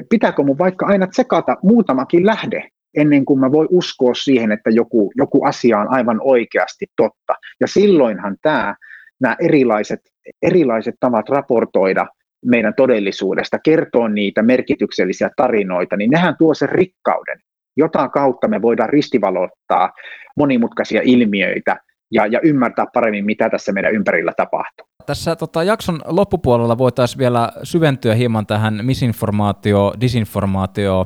pitääkö 0.10 0.44
mun 0.44 0.58
vaikka 0.58 0.86
aina 0.86 1.08
tsekata 1.08 1.58
muutamakin 1.64 2.26
lähde, 2.26 2.68
ennen 2.98 3.26
kuin 3.26 3.40
mä 3.40 3.52
voi 3.52 3.68
uskoa 3.70 4.14
siihen, 4.14 4.52
että 4.52 4.70
joku, 4.70 5.12
joku 5.16 5.46
asia 5.46 5.80
on 5.80 5.88
aivan 5.90 6.20
oikeasti 6.24 6.86
totta. 6.96 7.34
Ja 7.60 7.68
silloinhan 7.68 8.36
tämä, 8.42 8.76
nämä 9.22 9.36
erilaiset, 9.42 10.00
erilaiset 10.42 10.96
tavat 11.00 11.30
raportoida 11.30 12.08
meidän 12.46 12.74
todellisuudesta, 12.78 13.60
kertoo 13.60 14.08
niitä 14.08 14.42
merkityksellisiä 14.44 15.30
tarinoita, 15.38 15.98
niin 15.98 16.12
nehän 16.12 16.36
tuo 16.40 16.54
sen 16.54 16.70
rikkauden, 16.70 17.40
jota 17.78 18.10
kautta 18.10 18.48
me 18.48 18.62
voidaan 18.62 18.90
ristivalottaa 18.90 19.92
monimutkaisia 20.38 21.02
ilmiöitä 21.04 21.78
ja, 22.12 22.26
ja 22.28 22.40
ymmärtää 22.44 22.86
paremmin, 22.94 23.26
mitä 23.26 23.50
tässä 23.50 23.72
meidän 23.72 23.94
ympärillä 23.94 24.34
tapahtuu. 24.38 24.88
Tässä 25.06 25.36
tota, 25.36 25.64
jakson 25.64 26.02
loppupuolella 26.06 26.78
voitaisiin 26.78 27.20
vielä 27.20 27.52
syventyä 27.64 28.16
hieman 28.16 28.46
tähän 28.46 28.80
misinformaatio, 28.84 29.94
disinformaatio 30.02 31.06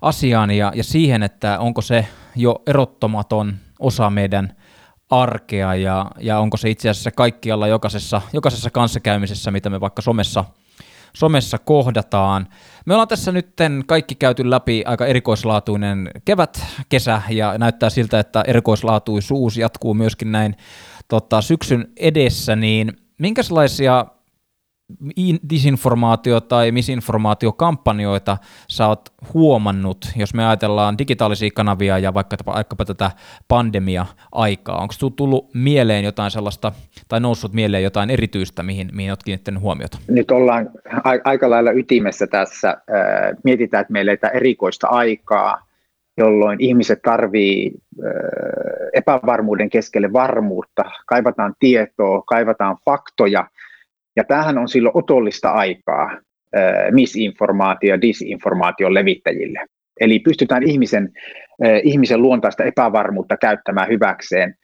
asiaan 0.00 0.50
ja, 0.50 0.72
ja 0.74 0.84
siihen, 0.84 1.22
että 1.22 1.58
onko 1.58 1.80
se 1.80 2.06
jo 2.36 2.62
erottamaton 2.66 3.52
osa 3.78 4.10
meidän 4.10 4.56
arkea 5.22 5.74
ja, 5.74 6.10
ja 6.20 6.38
onko 6.38 6.56
se 6.56 6.70
itse 6.70 6.88
asiassa 6.88 7.10
kaikkialla 7.10 7.68
jokaisessa, 7.68 8.22
jokaisessa 8.32 8.70
kanssakäymisessä, 8.70 9.50
mitä 9.50 9.70
me 9.70 9.80
vaikka 9.80 10.02
somessa, 10.02 10.44
somessa 11.12 11.58
kohdataan. 11.58 12.46
Me 12.86 12.94
ollaan 12.94 13.08
tässä 13.08 13.32
nyt 13.32 13.48
kaikki 13.86 14.14
käyty 14.14 14.50
läpi 14.50 14.82
aika 14.86 15.06
erikoislaatuinen 15.06 16.10
kevät, 16.24 16.64
kesä 16.88 17.22
ja 17.30 17.58
näyttää 17.58 17.90
siltä, 17.90 18.18
että 18.18 18.44
erikoislaatuisuus 18.46 19.56
jatkuu 19.56 19.94
myöskin 19.94 20.32
näin 20.32 20.56
tota, 21.08 21.40
syksyn 21.40 21.88
edessä, 21.96 22.56
niin 22.56 22.92
minkälaisia 23.18 24.06
disinformaatio- 25.50 26.40
tai 26.40 26.72
misinformaatiokampanjoita 26.72 28.36
sä 28.68 28.88
oot 28.88 29.12
huomannut, 29.34 30.12
jos 30.16 30.34
me 30.34 30.46
ajatellaan 30.46 30.98
digitaalisia 30.98 31.50
kanavia 31.54 31.98
ja 31.98 32.14
vaikka, 32.14 32.36
vaikkapa 32.46 32.84
tätä 32.84 33.10
pandemia-aikaa? 33.48 34.78
Onko 34.78 34.94
tullut 35.16 35.54
mieleen 35.54 36.04
jotain 36.04 36.30
sellaista, 36.30 36.72
tai 37.08 37.20
noussut 37.20 37.52
mieleen 37.52 37.82
jotain 37.82 38.10
erityistä, 38.10 38.62
mihin, 38.62 38.90
mihin 38.92 39.10
olet 39.10 39.22
kiinnittänyt 39.22 39.62
huomiota? 39.62 39.98
Nyt 40.08 40.30
ollaan 40.30 40.70
aika 41.24 41.50
lailla 41.50 41.70
ytimessä 41.72 42.26
tässä. 42.26 42.76
Mietitään, 43.44 43.80
että 43.80 43.92
meillä 43.92 44.12
ei 44.12 44.18
erikoista 44.34 44.88
aikaa, 44.88 45.66
jolloin 46.18 46.60
ihmiset 46.60 47.02
tarvii 47.02 47.72
epävarmuuden 48.92 49.70
keskelle 49.70 50.12
varmuutta, 50.12 50.84
kaivataan 51.06 51.54
tietoa, 51.58 52.22
kaivataan 52.26 52.76
faktoja– 52.84 53.46
ja 54.16 54.24
tämähän 54.24 54.58
on 54.58 54.68
silloin 54.68 54.96
otollista 54.96 55.50
aikaa 55.50 56.10
misinformaatio- 56.90 57.90
ja 57.90 58.00
disinformaation 58.00 58.94
levittäjille. 58.94 59.60
Eli 60.00 60.18
pystytään 60.18 60.62
ihmisen, 60.62 61.12
ihmisen 61.82 62.22
luontaista 62.22 62.64
epävarmuutta 62.64 63.36
käyttämään 63.36 63.88
hyväkseen. 63.88 64.54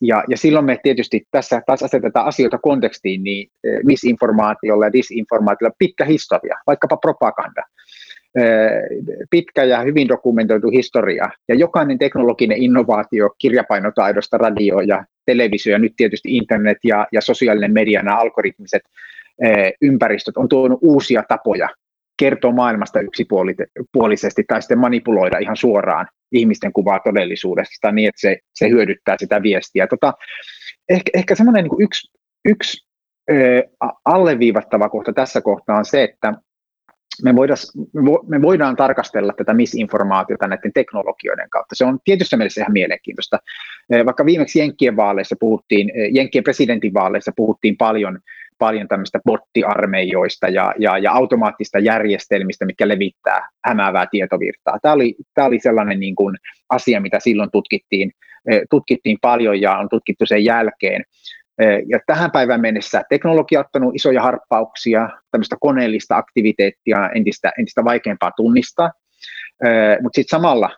Ja, 0.00 0.24
ja 0.28 0.36
silloin 0.36 0.64
me 0.64 0.78
tietysti 0.82 1.22
tässä 1.30 1.62
taas 1.66 1.82
asetetaan 1.82 2.26
asioita 2.26 2.58
kontekstiin, 2.58 3.24
niin 3.24 3.50
misinformaatiolla 3.84 4.84
ja 4.84 4.92
disinformaatiolla 4.92 5.74
pitkä 5.78 6.04
historia, 6.04 6.58
vaikkapa 6.66 6.96
propaganda 6.96 7.62
pitkä 9.30 9.64
ja 9.64 9.80
hyvin 9.80 10.08
dokumentoitu 10.08 10.70
historia. 10.70 11.30
Ja 11.48 11.54
jokainen 11.54 11.98
teknologinen 11.98 12.62
innovaatio 12.62 13.30
kirjapainotaidosta 13.38 14.38
radio 14.38 14.80
ja 14.80 15.04
televisio 15.26 15.72
ja 15.72 15.78
nyt 15.78 15.92
tietysti 15.96 16.36
internet 16.36 16.78
ja, 16.84 17.06
ja 17.12 17.20
sosiaalinen 17.20 17.72
media, 17.72 18.02
nämä 18.02 18.16
algoritmiset 18.16 18.82
ympäristöt 19.82 20.36
on 20.36 20.48
tuonut 20.48 20.78
uusia 20.82 21.22
tapoja 21.28 21.68
kertoa 22.16 22.52
maailmasta 22.52 23.00
yksipuolisesti 23.00 24.44
tai 24.48 24.62
sitten 24.62 24.78
manipuloida 24.78 25.38
ihan 25.38 25.56
suoraan 25.56 26.08
ihmisten 26.32 26.72
kuvaa 26.72 27.00
todellisuudesta 27.04 27.92
niin, 27.92 28.08
että 28.08 28.20
se, 28.20 28.38
se 28.54 28.68
hyödyttää 28.68 29.16
sitä 29.18 29.42
viestiä. 29.42 29.86
Tota, 29.86 30.12
ehkä, 30.88 31.10
ehkä 31.14 31.34
semmoinen 31.34 31.64
niin 31.64 31.82
yksi, 31.82 32.12
yksi 32.44 32.86
ö, 33.30 33.62
alleviivattava 34.04 34.88
kohta 34.88 35.12
tässä 35.12 35.40
kohtaa 35.40 35.78
on 35.78 35.84
se, 35.84 36.02
että 36.02 36.34
me, 37.22 37.36
voidas, 37.36 37.72
me 38.28 38.42
voidaan 38.42 38.76
tarkastella 38.76 39.32
tätä 39.32 39.54
misinformaatiota 39.54 40.48
näiden 40.48 40.72
teknologioiden 40.72 41.50
kautta. 41.50 41.74
Se 41.74 41.84
on 41.84 41.98
tietysti 42.04 42.36
mielessä 42.36 42.60
ihan 42.60 42.72
mielenkiintoista. 42.72 43.38
Eh, 43.90 44.04
vaikka 44.04 44.26
viimeksi 44.26 44.58
Jenkkien 44.58 44.96
vaaleissa 44.96 45.36
puhuttiin, 45.40 45.90
eh, 45.94 46.10
Jenkkien 46.12 46.44
presidentinvaaleissa 46.44 47.32
puhuttiin 47.36 47.76
paljon, 47.76 48.18
paljon 48.58 48.88
tämmöistä 48.88 49.20
bottiarmeijoista 49.24 50.48
ja, 50.48 50.74
ja, 50.78 50.98
ja 50.98 51.12
automaattista 51.12 51.78
järjestelmistä, 51.78 52.66
mikä 52.66 52.88
levittää 52.88 53.48
hämäävää 53.64 54.06
tietovirtaa. 54.10 54.78
Tämä 54.82 54.94
oli, 54.94 55.16
tämä 55.34 55.48
oli 55.48 55.60
sellainen 55.60 56.00
niin 56.00 56.14
kuin 56.14 56.36
asia, 56.68 57.00
mitä 57.00 57.20
silloin 57.20 57.50
tutkittiin, 57.50 58.12
eh, 58.50 58.62
tutkittiin 58.70 59.18
paljon 59.22 59.60
ja 59.60 59.78
on 59.78 59.88
tutkittu 59.88 60.26
sen 60.26 60.44
jälkeen. 60.44 61.04
Ja 61.88 61.98
tähän 62.06 62.30
päivään 62.30 62.60
mennessä 62.60 63.02
teknologia 63.08 63.58
on 63.58 63.64
ottanut 63.64 63.94
isoja 63.94 64.22
harppauksia, 64.22 65.08
tämmöistä 65.30 65.56
koneellista 65.60 66.16
aktiviteettia 66.16 67.10
entistä, 67.14 67.52
entistä 67.58 67.84
vaikeampaa 67.84 68.32
tunnistaa, 68.36 68.90
mutta 70.02 70.16
sitten 70.16 70.38
samalla 70.38 70.70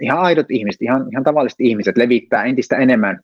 ihan 0.00 0.18
aidot 0.18 0.46
ihmiset, 0.50 0.82
ihan, 0.82 1.06
ihan 1.12 1.24
tavalliset 1.24 1.60
ihmiset 1.60 1.96
levittää 1.96 2.44
entistä 2.44 2.76
enemmän 2.76 3.20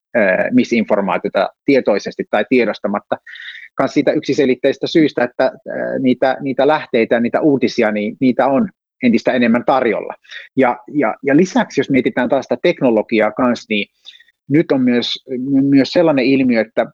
misinformaatiota 0.51 1.51
tietoisesti 1.65 2.25
tai 2.31 2.45
tiedostamatta, 2.49 3.17
myös 3.81 3.95
siitä 3.95 4.13
yksiselitteistä 4.13 4.87
syystä, 4.87 5.25
että 5.25 5.53
niitä, 5.99 6.37
niitä 6.41 6.67
lähteitä, 6.67 7.21
niitä 7.21 7.41
uutisia, 7.41 7.93
niin 7.93 8.17
niitä 8.21 8.47
on 8.47 8.69
entistä 9.03 9.33
enemmän 9.33 9.65
tarjolla. 9.65 10.15
Ja, 10.57 10.79
ja, 10.95 11.15
ja 11.23 11.37
lisäksi, 11.37 11.81
jos 11.81 11.91
mietitään 11.91 12.29
taas 12.29 12.45
sitä 12.45 12.57
teknologiaa 12.63 13.33
kanssa, 13.33 13.67
niin 13.69 13.87
nyt 14.53 14.73
on 14.73 14.81
myös, 14.81 15.25
myös 15.63 15.89
sellainen 15.89 16.25
ilmiö, 16.25 16.61
että 16.61 16.87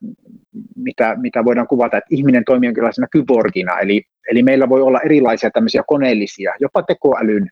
mitä, 0.76 1.16
mitä 1.20 1.44
voidaan 1.44 1.68
kuvata, 1.68 1.96
että 1.96 2.14
ihminen 2.14 2.44
toimii 2.44 2.66
jonkinlaisena 2.66 3.06
kyborgina, 3.12 3.78
eli, 3.78 4.02
eli 4.30 4.42
meillä 4.42 4.68
voi 4.68 4.82
olla 4.82 5.00
erilaisia 5.00 5.50
tämmöisiä 5.50 5.82
koneellisia, 5.86 6.52
jopa 6.60 6.82
tekoälyn, 6.82 7.48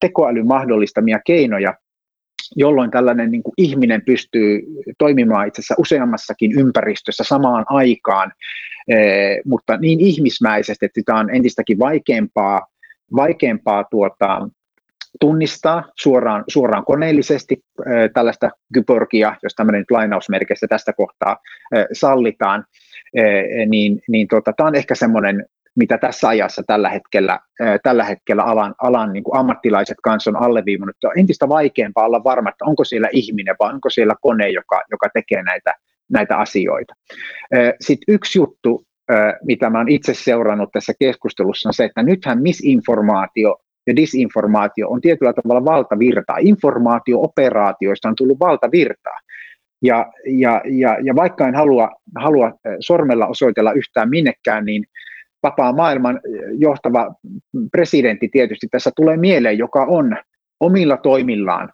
tekoälyn 0.00 0.46
mahdollistamia 0.46 1.18
keinoja, 1.26 1.74
jolloin 2.56 2.90
tällainen 2.90 3.30
niin 3.30 3.42
kuin 3.42 3.54
ihminen 3.58 4.02
pystyy 4.06 4.62
toimimaan 4.98 5.48
itse 5.48 5.60
asiassa 5.60 5.74
useammassakin 5.78 6.52
ympäristössä 6.52 7.24
samaan 7.24 7.64
aikaan, 7.68 8.32
mutta 9.44 9.76
niin 9.76 10.00
ihmismäisesti, 10.00 10.86
että 10.86 11.00
sitä 11.00 11.14
on 11.14 11.34
entistäkin 11.34 11.78
vaikeampaa, 11.78 12.66
vaikeampaa 13.16 13.84
tuota, 13.84 14.48
tunnistaa 15.20 15.84
suoraan, 16.00 16.44
suoraan 16.48 16.84
koneellisesti 16.84 17.56
tällaista 18.14 18.50
kyborgia, 18.74 19.36
jos 19.42 19.54
tämmöinen 19.54 19.78
nyt 19.78 19.90
lainausmerkeissä 19.90 20.66
tästä 20.68 20.92
kohtaa 20.92 21.36
sallitaan, 21.92 22.64
niin, 23.66 24.00
niin 24.08 24.28
tota, 24.28 24.52
tämä 24.56 24.66
on 24.66 24.74
ehkä 24.74 24.94
semmoinen 24.94 25.46
mitä 25.76 25.98
tässä 25.98 26.28
ajassa 26.28 26.62
tällä 26.66 26.88
hetkellä, 26.88 27.38
tällä 27.82 28.04
hetkellä 28.04 28.42
alan, 28.42 28.74
alan 28.82 29.12
niin 29.12 29.24
kuin 29.24 29.38
ammattilaiset 29.38 29.96
kanssa 30.02 30.30
on 30.30 30.36
alleviivannut. 30.36 30.96
On 31.04 31.18
entistä 31.18 31.48
vaikeampaa 31.48 32.04
olla 32.04 32.24
varma, 32.24 32.48
että 32.48 32.64
onko 32.64 32.84
siellä 32.84 33.08
ihminen 33.12 33.56
vai 33.60 33.72
onko 33.72 33.90
siellä 33.90 34.14
kone, 34.20 34.48
joka, 34.48 34.82
joka 34.90 35.08
tekee 35.14 35.42
näitä, 35.42 35.74
näitä 36.12 36.36
asioita. 36.36 36.94
Sitten 37.80 38.14
yksi 38.14 38.38
juttu, 38.38 38.84
mitä 39.44 39.68
olen 39.68 39.88
itse 39.88 40.14
seurannut 40.14 40.72
tässä 40.72 40.92
keskustelussa, 40.98 41.68
on 41.68 41.74
se, 41.74 41.84
että 41.84 42.02
nythän 42.02 42.42
misinformaatio 42.42 43.56
ja 43.88 43.96
disinformaatio 43.96 44.88
on 44.88 45.00
tietyllä 45.00 45.32
tavalla 45.32 45.64
valtavirtaa. 45.64 46.36
Informaatio-operaatioista 46.40 48.08
on 48.08 48.14
tullut 48.16 48.40
valtavirtaa. 48.40 49.18
Ja, 49.82 50.12
ja, 50.26 50.62
ja, 50.64 50.96
ja 51.02 51.14
vaikka 51.14 51.48
en 51.48 51.54
halua, 51.54 51.90
halua 52.16 52.52
sormella 52.80 53.26
osoitella 53.26 53.72
yhtään 53.72 54.10
minnekään, 54.10 54.64
niin 54.64 54.84
vapaa 55.42 55.72
maailman 55.72 56.20
johtava 56.58 57.14
presidentti 57.72 58.28
tietysti 58.28 58.66
tässä 58.70 58.90
tulee 58.96 59.16
mieleen, 59.16 59.58
joka 59.58 59.84
on 59.84 60.16
omilla 60.60 60.96
toimillaan 60.96 61.72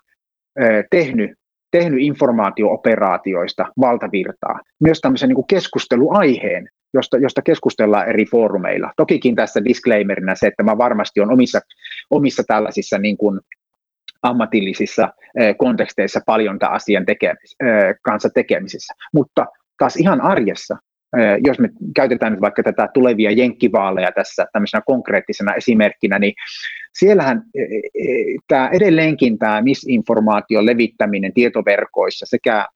tehnyt, 0.90 1.30
tehnyt 1.70 2.00
informaatiooperaatioista 2.02 3.66
valtavirtaa, 3.80 4.60
myös 4.80 5.00
tämmöisen 5.00 5.28
niin 5.28 5.46
keskusteluaiheen, 5.48 6.68
josta, 6.94 7.18
josta 7.18 7.42
keskustellaan 7.42 8.08
eri 8.08 8.26
foorumeilla. 8.26 8.92
Tokikin 8.96 9.34
tässä 9.34 9.64
disclaimerina 9.64 10.34
se, 10.34 10.46
että 10.46 10.62
mä 10.62 10.78
varmasti 10.78 11.20
on 11.20 11.32
omissa, 11.32 11.60
omissa 12.10 12.42
tällaisissa 12.46 12.98
niin 12.98 13.16
kuin 13.16 13.40
ammatillisissa 14.22 15.08
konteksteissa 15.58 16.20
paljon 16.26 16.58
tämän 16.58 16.74
asian 16.74 17.06
tekemis, 17.06 17.56
kanssa 18.02 18.30
tekemisissä, 18.34 18.94
mutta 19.12 19.46
taas 19.78 19.96
ihan 19.96 20.20
arjessa 20.20 20.76
jos 21.46 21.58
me 21.58 21.68
käytetään 21.96 22.32
nyt 22.32 22.40
vaikka 22.40 22.62
tätä 22.62 22.88
tulevia 22.94 23.30
jenkkivaaleja 23.30 24.12
tässä 24.12 24.46
tämmöisenä 24.52 24.82
konkreettisena 24.86 25.54
esimerkkinä, 25.54 26.18
niin 26.18 26.34
siellähän 26.98 27.42
tämä 28.48 28.68
edelleenkin 28.68 29.38
tämä 29.38 29.62
misinformaation 29.62 30.66
levittäminen 30.66 31.32
tietoverkoissa 31.32 32.26
sekä 32.26 32.68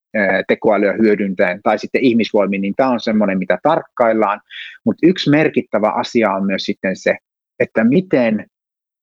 tekoälyä 0.49 0.93
hyödyntäen 0.93 1.61
tai 1.63 1.79
sitten 1.79 2.05
ihmisvoimin, 2.05 2.63
niin 2.63 2.75
tämä 2.77 2.91
on 2.91 3.01
semmoinen, 3.01 3.39
mitä 3.39 3.59
tarkkaillaan, 3.63 4.41
mutta 4.85 5.07
yksi 5.07 5.31
merkittävä 5.31 5.91
asia 5.91 6.33
on 6.33 6.47
myös 6.47 6.63
sitten 6.63 6.97
se, 6.97 7.17
että 7.61 7.85
miten 7.85 8.47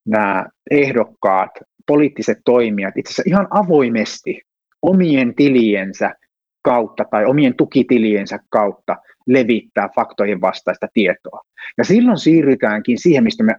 nämä 0.07 0.45
ehdokkaat, 0.71 1.51
poliittiset 1.87 2.37
toimijat 2.45 2.97
itse 2.97 3.09
asiassa 3.09 3.23
ihan 3.29 3.47
avoimesti 3.49 4.41
omien 4.81 5.35
tiliensä 5.35 6.13
kautta 6.61 7.03
tai 7.11 7.25
omien 7.25 7.55
tukitiliensä 7.55 8.39
kautta 8.49 8.95
levittää 9.27 9.89
faktojen 9.95 10.41
vastaista 10.41 10.87
tietoa. 10.93 11.41
Ja 11.77 11.83
silloin 11.83 12.17
siirrytäänkin 12.17 12.97
siihen, 12.97 13.23
mistä 13.23 13.43
me 13.43 13.55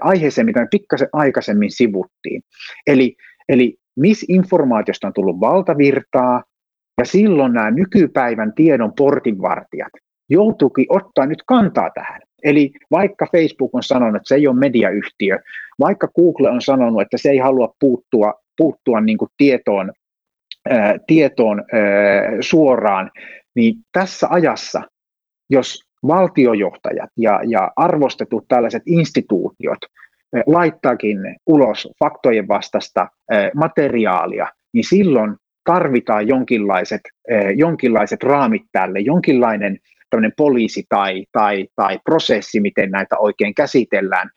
aiheeseen, 0.00 0.46
mitä 0.46 0.60
me 0.60 0.66
pikkasen 0.70 1.08
aikaisemmin 1.12 1.70
sivuttiin. 1.70 2.42
Eli, 2.86 3.16
eli 3.48 3.76
misinformaatiosta 3.96 5.06
on 5.06 5.12
tullut 5.12 5.40
valtavirtaa, 5.40 6.42
ja 6.98 7.04
silloin 7.04 7.52
nämä 7.52 7.70
nykypäivän 7.70 8.52
tiedon 8.54 8.92
portinvartijat 8.96 9.92
joutuukin 10.28 10.86
ottaa 10.88 11.26
nyt 11.26 11.42
kantaa 11.46 11.90
tähän. 11.94 12.20
Eli 12.44 12.70
vaikka 12.90 13.26
Facebook 13.32 13.74
on 13.74 13.82
sanonut, 13.82 14.16
että 14.16 14.28
se 14.28 14.34
ei 14.34 14.46
ole 14.46 14.58
mediayhtiö, 14.58 15.38
vaikka 15.80 16.08
Google 16.08 16.50
on 16.50 16.62
sanonut, 16.62 17.02
että 17.02 17.18
se 17.18 17.30
ei 17.30 17.38
halua 17.38 17.74
puuttua, 17.80 18.34
puuttua 18.56 19.00
niin 19.00 19.18
kuin 19.18 19.28
tietoon, 19.36 19.92
ää, 20.70 20.98
tietoon 21.06 21.58
ää, 21.58 21.82
suoraan, 22.40 23.10
niin 23.54 23.74
tässä 23.92 24.26
ajassa, 24.30 24.82
jos 25.50 25.85
valtiojohtajat 26.06 27.10
ja, 27.16 27.40
ja 27.46 27.72
arvostetut 27.76 28.44
tällaiset 28.48 28.82
instituutiot 28.86 29.78
eh, 30.36 30.42
laittaakin 30.46 31.18
ulos 31.46 31.88
faktojen 32.04 32.48
vastasta 32.48 33.08
eh, 33.32 33.50
materiaalia, 33.54 34.46
niin 34.74 34.84
silloin 34.88 35.36
tarvitaan 35.64 36.28
jonkinlaiset, 36.28 37.00
eh, 37.30 37.50
jonkinlaiset 37.56 38.22
raamit 38.22 38.62
tälle, 38.72 39.00
jonkinlainen 39.00 39.78
poliisi 40.36 40.84
tai, 40.88 41.24
tai, 41.32 41.66
tai 41.76 41.98
prosessi, 42.04 42.60
miten 42.60 42.90
näitä 42.90 43.18
oikein 43.18 43.54
käsitellään. 43.54 44.30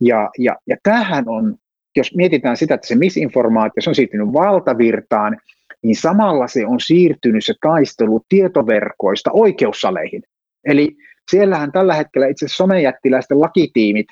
Ja, 0.00 0.30
ja, 0.38 0.56
ja 0.66 0.76
tämähän 0.82 1.24
on, 1.26 1.54
jos 1.96 2.14
mietitään 2.14 2.56
sitä, 2.56 2.74
että 2.74 2.86
se 2.86 2.94
misinformaatio 2.94 3.80
se 3.82 3.90
on 3.90 3.94
siirtynyt 3.94 4.32
valtavirtaan, 4.32 5.36
niin 5.82 5.96
samalla 5.96 6.48
se 6.48 6.66
on 6.66 6.80
siirtynyt 6.80 7.44
se 7.44 7.54
taistelu 7.60 8.24
tietoverkoista 8.28 9.30
oikeussaleihin. 9.32 10.22
Eli 10.66 10.96
siellähän 11.30 11.72
tällä 11.72 11.94
hetkellä 11.94 12.26
itse 12.26 12.48
somejättiläisten 12.48 13.40
lakitiimit 13.40 14.06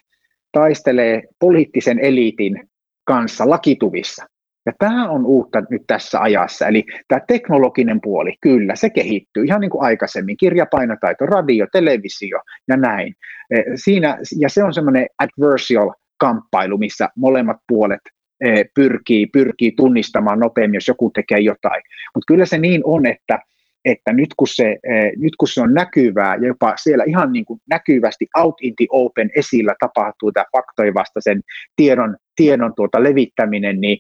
taistelee 0.52 1.22
poliittisen 1.38 1.98
eliitin 1.98 2.68
kanssa 3.04 3.50
lakituvissa. 3.50 4.26
Ja 4.66 4.72
tämä 4.78 5.08
on 5.08 5.26
uutta 5.26 5.62
nyt 5.70 5.82
tässä 5.86 6.20
ajassa. 6.20 6.66
Eli 6.66 6.84
tämä 7.08 7.20
teknologinen 7.28 8.00
puoli, 8.00 8.36
kyllä, 8.40 8.76
se 8.76 8.90
kehittyy 8.90 9.44
ihan 9.44 9.60
niin 9.60 9.70
kuin 9.70 9.84
aikaisemmin. 9.84 10.36
Kirjapainotaito, 10.36 11.26
radio, 11.26 11.66
televisio 11.72 12.40
ja 12.68 12.76
näin. 12.76 13.14
E, 13.50 13.62
siinä, 13.74 14.18
ja 14.38 14.48
se 14.48 14.64
on 14.64 14.74
semmoinen 14.74 15.06
adversarial 15.18 15.92
kamppailu, 16.18 16.78
missä 16.78 17.08
molemmat 17.16 17.56
puolet 17.68 18.00
Eh, 18.44 18.64
pyrkii, 18.74 19.26
pyrkii 19.26 19.72
tunnistamaan 19.72 20.38
nopeammin, 20.38 20.76
jos 20.76 20.88
joku 20.88 21.10
tekee 21.10 21.38
jotain. 21.38 21.82
Mutta 22.14 22.26
kyllä 22.26 22.46
se 22.46 22.58
niin 22.58 22.80
on, 22.84 23.06
että, 23.06 23.38
että 23.84 24.12
nyt, 24.12 24.28
kun 24.36 24.48
se, 24.48 24.68
eh, 24.68 25.12
nyt 25.16 25.36
kun 25.38 25.48
se 25.48 25.60
on 25.60 25.74
näkyvää 25.74 26.34
ja 26.34 26.46
jopa 26.46 26.72
siellä 26.76 27.04
ihan 27.06 27.32
niin 27.32 27.44
kuin 27.44 27.60
näkyvästi 27.70 28.26
out 28.36 28.54
in 28.62 28.76
the 28.76 28.86
open 28.90 29.30
esillä 29.36 29.74
tapahtuu 29.80 30.32
tämä 30.32 30.44
faktojen 30.56 30.94
vastaisen 30.94 31.40
tiedon, 31.76 32.16
tiedon 32.36 32.72
tuota 32.76 33.02
levittäminen, 33.02 33.80
niin 33.80 33.98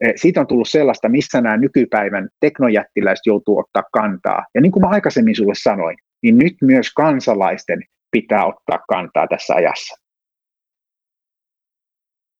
eh, 0.00 0.12
siitä 0.16 0.40
on 0.40 0.46
tullut 0.46 0.68
sellaista, 0.68 1.08
missä 1.08 1.40
nämä 1.40 1.56
nykypäivän 1.56 2.28
teknojättiläiset 2.40 3.26
joutuu 3.26 3.58
ottaa 3.58 3.82
kantaa. 3.92 4.46
Ja 4.54 4.60
niin 4.60 4.72
kuin 4.72 4.80
mä 4.80 4.88
aikaisemmin 4.88 5.36
sulle 5.36 5.54
sanoin, 5.62 5.96
niin 6.22 6.38
nyt 6.38 6.54
myös 6.62 6.92
kansalaisten 6.92 7.82
pitää 8.10 8.46
ottaa 8.46 8.78
kantaa 8.88 9.26
tässä 9.26 9.54
ajassa. 9.54 10.01